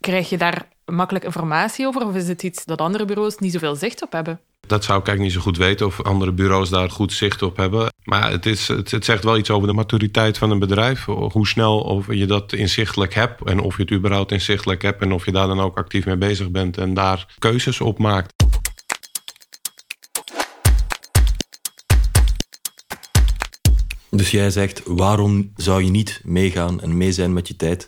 Krijg 0.00 0.28
je 0.28 0.38
daar 0.38 0.66
makkelijk 0.84 1.24
informatie 1.24 1.86
over 1.86 2.06
of 2.06 2.14
is 2.14 2.28
het 2.28 2.42
iets 2.42 2.64
dat 2.64 2.80
andere 2.80 3.04
bureaus 3.04 3.38
niet 3.38 3.52
zoveel 3.52 3.74
zicht 3.74 4.02
op 4.02 4.12
hebben? 4.12 4.40
Dat 4.66 4.84
zou 4.84 4.98
ik 4.98 5.06
eigenlijk 5.06 5.20
niet 5.20 5.32
zo 5.32 5.50
goed 5.50 5.66
weten 5.66 5.86
of 5.86 6.02
andere 6.02 6.32
bureaus 6.32 6.70
daar 6.70 6.90
goed 6.90 7.12
zicht 7.12 7.42
op 7.42 7.56
hebben. 7.56 7.92
Maar 8.04 8.30
het, 8.30 8.46
is, 8.46 8.68
het, 8.68 9.04
zegt 9.04 9.24
wel 9.24 9.36
iets 9.36 9.50
over 9.50 9.68
de 9.68 9.74
maturiteit 9.74 10.38
van 10.38 10.50
een 10.50 10.58
bedrijf. 10.58 11.04
Hoe 11.04 11.46
snel 11.46 11.80
of 11.80 12.14
je 12.14 12.26
dat 12.26 12.52
inzichtelijk 12.52 13.14
hebt 13.14 13.44
en 13.44 13.60
of 13.60 13.76
je 13.76 13.82
het 13.82 13.92
überhaupt 13.92 14.32
inzichtelijk 14.32 14.82
hebt 14.82 15.02
en 15.02 15.12
of 15.12 15.24
je 15.24 15.32
daar 15.32 15.46
dan 15.46 15.60
ook 15.60 15.78
actief 15.78 16.06
mee 16.06 16.16
bezig 16.16 16.50
bent 16.50 16.78
en 16.78 16.94
daar 16.94 17.26
keuzes 17.38 17.80
op 17.80 17.98
maakt. 17.98 18.41
Dus 24.16 24.30
jij 24.30 24.50
zegt, 24.50 24.82
waarom 24.84 25.52
zou 25.56 25.82
je 25.84 25.90
niet 25.90 26.20
meegaan 26.24 26.80
en 26.80 26.96
mee 26.96 27.12
zijn 27.12 27.32
met 27.32 27.48
je 27.48 27.56
tijd 27.56 27.86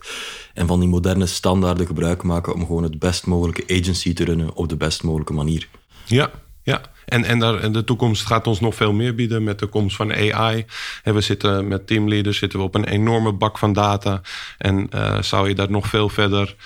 en 0.54 0.66
van 0.66 0.80
die 0.80 0.88
moderne 0.88 1.26
standaarden 1.26 1.86
gebruik 1.86 2.22
maken 2.22 2.54
om 2.54 2.66
gewoon 2.66 2.82
het 2.82 2.98
best 2.98 3.26
mogelijke 3.26 3.74
agency 3.80 4.14
te 4.14 4.24
runnen 4.24 4.54
op 4.54 4.68
de 4.68 4.76
best 4.76 5.02
mogelijke 5.02 5.32
manier? 5.32 5.68
Ja, 6.04 6.30
ja. 6.62 6.80
En, 7.04 7.24
en, 7.24 7.38
daar, 7.38 7.60
en 7.60 7.72
de 7.72 7.84
toekomst 7.84 8.26
gaat 8.26 8.46
ons 8.46 8.60
nog 8.60 8.74
veel 8.74 8.92
meer 8.92 9.14
bieden 9.14 9.44
met 9.44 9.58
de 9.58 9.66
komst 9.66 9.96
van 9.96 10.12
AI. 10.12 10.64
En 11.02 11.14
we 11.14 11.20
zitten 11.20 11.68
met 11.68 11.86
teamleaders 11.86 12.38
zitten 12.38 12.58
we 12.58 12.64
op 12.64 12.74
een 12.74 12.88
enorme 12.88 13.32
bak 13.32 13.58
van 13.58 13.72
data. 13.72 14.20
En 14.58 14.88
uh, 14.94 15.22
zou 15.22 15.48
je 15.48 15.54
dat 15.54 15.70
nog 15.70 15.86
veel 15.86 16.08
verder 16.08 16.56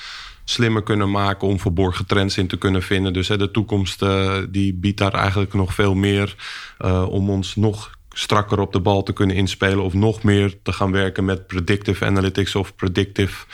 slimmer 0.45 0.83
kunnen 0.83 1.11
maken 1.11 1.49
om 1.49 1.61
verborgen 1.61 2.07
trends 2.07 2.39
in 2.39 2.47
te 2.47 2.57
kunnen 2.57 2.83
vinden. 2.83 3.13
Dus 3.13 3.27
de 3.27 3.51
toekomst 3.51 4.03
uh, 4.03 4.37
die 4.49 4.75
biedt 4.75 4.99
daar 4.99 5.15
eigenlijk 5.15 5.55
nog 5.55 5.75
veel 5.75 5.95
meer 5.95 6.35
uh, 6.81 7.07
om 7.09 7.31
ons 7.31 7.57
nog 7.57 7.98
strakker 8.09 8.61
op 8.61 8.73
de 8.73 8.81
bal 8.81 9.03
te 9.03 9.13
kunnen 9.13 9.37
inspelen 9.37 9.85
of 9.85 9.93
nog 9.93 10.23
meer 10.23 10.63
te 10.63 10.73
gaan 10.73 10.93
werken 10.93 11.25
met 11.25 11.47
predictive 11.47 12.05
analytics 12.05 12.55
of 12.55 12.75
predictive 12.75 13.47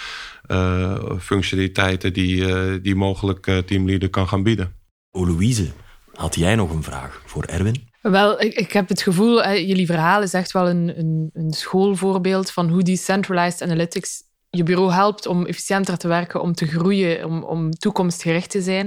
uh, 0.49 1.19
functionaliteiten 1.19 2.13
die, 2.13 2.37
uh, 2.37 2.73
die 2.83 2.95
mogelijk 2.95 3.47
uh, 3.47 3.59
teamleader 3.59 4.11
kan 4.11 4.29
gaan 4.29 4.43
bieden. 4.43 4.75
O 5.11 5.27
Louise, 5.27 5.73
had 6.15 6.35
jij 6.35 6.55
nog 6.55 6.71
een 6.71 6.83
vraag 6.83 7.23
voor 7.27 7.45
Erwin? 7.45 7.89
Wel, 8.03 8.41
ik, 8.41 8.55
ik 8.55 8.73
heb 8.73 8.89
het 8.89 9.03
gevoel, 9.03 9.49
jullie 9.49 9.87
verhaal 9.87 10.23
is 10.23 10.35
echt 10.35 10.53
wel 10.53 10.69
een, 10.69 10.99
een, 10.99 11.31
een 11.33 11.53
schoolvoorbeeld 11.53 12.51
van 12.51 12.69
hoe 12.69 12.83
die 12.83 12.97
centralized 12.97 13.63
analytics 13.63 14.23
je 14.55 14.63
bureau 14.63 14.93
helpt 14.93 15.27
om 15.27 15.47
efficiënter 15.47 15.97
te 15.97 16.09
werken, 16.09 16.41
om 16.41 16.55
te 16.55 16.67
groeien, 16.67 17.25
om, 17.25 17.43
om 17.43 17.71
toekomstgericht 17.71 18.51
te 18.51 18.63
zijn. 18.63 18.87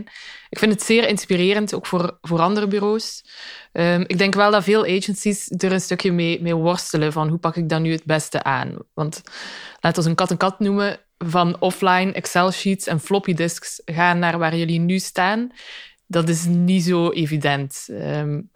Ik 0.50 0.60
vind 0.60 0.72
het 0.72 0.84
zeer 0.84 1.08
inspirerend, 1.08 1.74
ook 1.74 1.86
voor, 1.86 2.18
voor 2.22 2.40
andere 2.40 2.68
bureaus. 2.68 3.26
Um, 3.72 4.04
ik 4.08 4.18
denk 4.18 4.34
wel 4.34 4.52
dat 4.52 4.64
veel 4.64 4.86
agencies 4.86 5.50
er 5.58 5.72
een 5.72 5.82
stukje 5.82 6.12
mee, 6.12 6.42
mee 6.42 6.56
worstelen 6.56 7.12
van 7.12 7.28
hoe 7.30 7.38
pak 7.38 7.56
ik 7.56 7.70
dan 7.70 7.82
nu 7.82 7.92
het 7.92 8.06
beste 8.06 8.44
aan. 8.44 8.78
Want 8.94 9.22
laten 9.80 10.04
we 10.04 10.10
een 10.10 10.16
kat 10.16 10.32
en 10.32 10.38
kat 10.38 10.60
noemen, 10.60 11.00
van 11.18 11.60
offline 11.60 12.12
Excel-sheets 12.12 12.88
en 12.88 13.00
floppy 13.00 13.34
disks 13.34 13.82
gaan 13.86 14.20
naar 14.20 14.38
waar 14.38 14.56
jullie 14.56 14.80
nu 14.80 15.00
staan. 15.00 15.52
Dat 16.08 16.30
is 16.30 16.46
niet 16.46 16.84
zo 16.84 17.12
evident. 17.12 17.88
Um, 17.90 18.52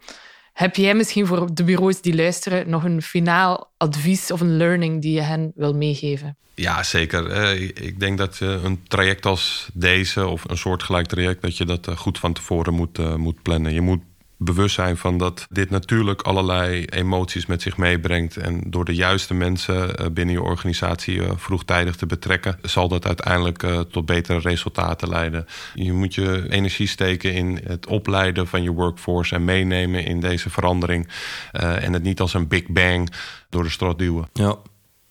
Heb 0.52 0.76
jij 0.76 0.94
misschien 0.94 1.26
voor 1.26 1.54
de 1.54 1.64
bureaus 1.64 2.00
die 2.00 2.14
luisteren 2.14 2.68
nog 2.70 2.84
een 2.84 3.02
finaal 3.02 3.72
advies 3.76 4.30
of 4.30 4.40
een 4.40 4.56
learning 4.56 5.02
die 5.02 5.12
je 5.12 5.20
hen 5.20 5.52
wil 5.54 5.74
meegeven? 5.74 6.36
Ja, 6.54 6.82
zeker. 6.82 7.30
Eh, 7.30 7.60
ik 7.60 8.00
denk 8.00 8.18
dat 8.18 8.38
een 8.40 8.82
traject 8.88 9.26
als 9.26 9.68
deze 9.72 10.26
of 10.26 10.44
een 10.48 10.58
soortgelijk 10.58 11.06
traject, 11.06 11.42
dat 11.42 11.56
je 11.56 11.64
dat 11.64 11.88
goed 11.96 12.18
van 12.18 12.32
tevoren 12.32 12.74
moet, 12.74 13.16
moet 13.16 13.42
plannen. 13.42 13.72
Je 13.72 13.80
moet 13.80 14.02
bewust 14.44 14.74
zijn 14.74 14.96
van 14.96 15.18
dat 15.18 15.46
dit 15.50 15.70
natuurlijk 15.70 16.22
allerlei 16.22 16.84
emoties 16.84 17.46
met 17.46 17.62
zich 17.62 17.76
meebrengt. 17.76 18.36
En 18.36 18.60
door 18.66 18.84
de 18.84 18.94
juiste 18.94 19.34
mensen 19.34 19.96
eh, 19.96 20.06
binnen 20.06 20.34
je 20.34 20.42
organisatie 20.42 21.22
eh, 21.22 21.30
vroegtijdig 21.36 21.96
te 21.96 22.06
betrekken, 22.06 22.58
zal 22.62 22.88
dat 22.88 23.06
uiteindelijk 23.06 23.62
eh, 23.62 23.80
tot 23.80 24.06
betere 24.06 24.38
resultaten 24.38 25.08
leiden. 25.08 25.46
Je 25.74 25.92
moet 25.92 26.14
je 26.14 26.46
energie 26.48 26.86
steken 26.86 27.34
in 27.34 27.60
het 27.64 27.86
opleiden 27.86 28.46
van 28.46 28.62
je 28.62 28.70
workforce 28.70 29.34
en 29.34 29.44
meenemen 29.44 30.04
in 30.04 30.20
deze 30.20 30.50
verandering. 30.50 31.08
En 31.52 31.92
het 31.92 32.02
niet 32.02 32.20
als 32.20 32.34
een 32.34 32.48
big 32.48 32.66
bang 32.66 33.12
door 33.48 33.62
de 33.62 33.70
strot 33.70 33.98
duwen. 33.98 34.28
Ja, 34.32 34.56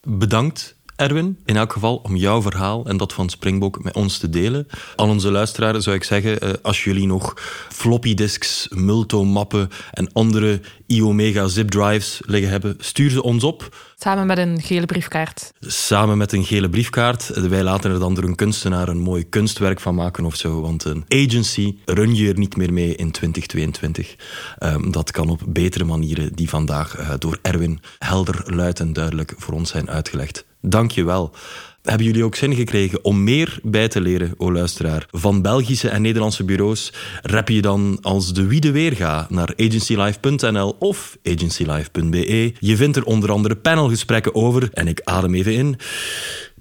bedankt 0.01 0.75
Erwin, 1.01 1.37
in 1.45 1.57
elk 1.57 1.73
geval 1.73 1.95
om 1.95 2.15
jouw 2.15 2.41
verhaal 2.41 2.85
en 2.85 2.97
dat 2.97 3.13
van 3.13 3.29
Springbok 3.29 3.83
met 3.83 3.95
ons 3.95 4.17
te 4.17 4.29
delen. 4.29 4.67
Al 4.95 5.07
onze 5.07 5.31
luisteraars 5.31 5.83
zou 5.83 5.95
ik 5.95 6.03
zeggen, 6.03 6.39
eh, 6.39 6.49
als 6.61 6.83
jullie 6.83 7.07
nog 7.07 7.33
floppy 7.69 8.13
disks, 8.13 8.67
Multo-mappen 8.69 9.69
en 9.91 10.13
andere 10.13 10.61
iOmega 10.85 11.47
zip 11.47 11.69
drives 11.69 12.21
liggen 12.25 12.49
hebben, 12.49 12.75
stuur 12.79 13.09
ze 13.09 13.23
ons 13.23 13.43
op. 13.43 13.75
Samen 14.03 14.25
met 14.25 14.37
een 14.37 14.61
gele 14.61 14.85
briefkaart. 14.85 15.53
Samen 15.59 16.17
met 16.17 16.31
een 16.31 16.43
gele 16.43 16.69
briefkaart. 16.69 17.27
Wij 17.27 17.63
laten 17.63 17.91
er 17.91 17.99
dan 17.99 18.13
door 18.13 18.23
een 18.23 18.35
kunstenaar 18.35 18.87
een 18.87 18.99
mooi 18.99 19.29
kunstwerk 19.29 19.79
van 19.79 19.95
maken 19.95 20.25
of 20.25 20.35
zo. 20.35 20.61
Want 20.61 20.83
een 20.83 21.05
agency 21.07 21.75
run 21.85 22.15
je 22.15 22.29
er 22.29 22.37
niet 22.37 22.55
meer 22.55 22.73
mee 22.73 22.95
in 22.95 23.11
2022. 23.11 24.15
Ehm, 24.57 24.91
dat 24.91 25.11
kan 25.11 25.29
op 25.29 25.41
betere 25.47 25.83
manieren 25.83 26.33
die 26.35 26.49
vandaag 26.49 26.99
uh, 26.99 27.13
door 27.17 27.39
Erwin 27.41 27.79
helder, 27.99 28.55
luid 28.55 28.79
en 28.79 28.93
duidelijk 28.93 29.33
voor 29.37 29.53
ons 29.53 29.69
zijn 29.69 29.89
uitgelegd. 29.89 30.45
Dank 30.61 30.91
je 30.91 31.03
wel. 31.03 31.33
Hebben 31.81 32.05
jullie 32.05 32.23
ook 32.23 32.35
zin 32.35 32.55
gekregen 32.55 33.03
om 33.03 33.23
meer 33.23 33.59
bij 33.63 33.87
te 33.87 34.01
leren, 34.01 34.33
o 34.37 34.51
luisteraar? 34.51 35.07
Van 35.11 35.41
Belgische 35.41 35.89
en 35.89 36.01
Nederlandse 36.01 36.43
bureaus 36.43 36.93
rap 37.21 37.49
je 37.49 37.61
dan 37.61 37.97
als 38.01 38.33
de 38.33 38.47
wie 38.47 38.59
de 38.59 38.71
weer 38.71 38.95
gaat 38.95 39.29
naar 39.29 39.53
agencylife.nl 39.57 40.75
of 40.79 41.17
agencylife.be. 41.23 42.53
Je 42.59 42.75
vindt 42.75 42.97
er 42.97 43.03
onder 43.03 43.31
andere 43.31 43.55
panelgesprekken 43.55 44.35
over, 44.35 44.69
en 44.73 44.87
ik 44.87 45.01
adem 45.03 45.33
even 45.33 45.53
in, 45.53 45.75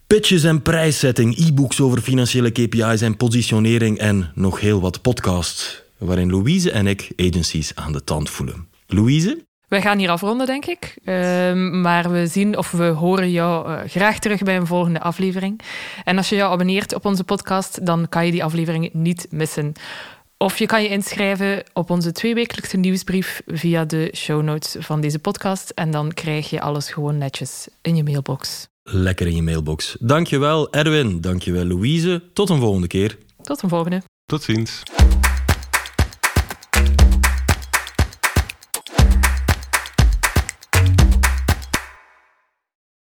pitches 0.06 0.44
en 0.44 0.62
prijszetting, 0.62 1.38
e-books 1.38 1.80
over 1.80 2.00
financiële 2.00 2.50
KPI's 2.50 3.00
en 3.00 3.16
positionering 3.16 3.98
en 3.98 4.30
nog 4.34 4.60
heel 4.60 4.80
wat 4.80 5.02
podcasts, 5.02 5.82
waarin 5.98 6.30
Louise 6.30 6.70
en 6.70 6.86
ik 6.86 7.12
agencies 7.16 7.72
aan 7.74 7.92
de 7.92 8.04
tand 8.04 8.30
voelen. 8.30 8.68
Louise? 8.86 9.48
Wij 9.70 9.82
gaan 9.82 9.98
hier 9.98 10.10
afronden, 10.10 10.46
denk 10.46 10.66
ik. 10.66 10.96
Ehm, 11.04 11.80
maar 11.80 12.10
we 12.10 12.26
zien 12.26 12.58
of 12.58 12.70
we 12.70 12.84
horen 12.84 13.30
jou 13.30 13.70
uh, 13.70 13.78
graag 13.86 14.18
terug 14.18 14.42
bij 14.42 14.56
een 14.56 14.66
volgende 14.66 15.00
aflevering. 15.00 15.60
En 16.04 16.16
als 16.16 16.28
je 16.28 16.36
jou 16.36 16.52
abonneert 16.52 16.94
op 16.94 17.04
onze 17.04 17.24
podcast, 17.24 17.86
dan 17.86 18.08
kan 18.08 18.26
je 18.26 18.32
die 18.32 18.44
aflevering 18.44 18.90
niet 18.92 19.26
missen. 19.30 19.72
Of 20.36 20.58
je 20.58 20.66
kan 20.66 20.82
je 20.82 20.88
inschrijven 20.88 21.62
op 21.72 21.90
onze 21.90 22.12
tweewekelijkse 22.12 22.76
nieuwsbrief 22.76 23.42
via 23.46 23.84
de 23.84 24.12
show 24.16 24.42
notes 24.42 24.76
van 24.78 25.00
deze 25.00 25.18
podcast. 25.18 25.70
En 25.70 25.90
dan 25.90 26.12
krijg 26.14 26.50
je 26.50 26.60
alles 26.60 26.90
gewoon 26.90 27.18
netjes 27.18 27.68
in 27.82 27.96
je 27.96 28.02
mailbox. 28.02 28.68
Lekker 28.82 29.26
in 29.26 29.34
je 29.34 29.42
mailbox. 29.42 29.96
Dankjewel 30.00 30.72
Erwin, 30.72 31.20
dankjewel 31.20 31.64
Louise. 31.64 32.22
Tot 32.32 32.50
een 32.50 32.60
volgende 32.60 32.86
keer. 32.86 33.18
Tot 33.42 33.62
een 33.62 33.68
volgende. 33.68 34.02
Tot 34.26 34.42
ziens. 34.42 34.82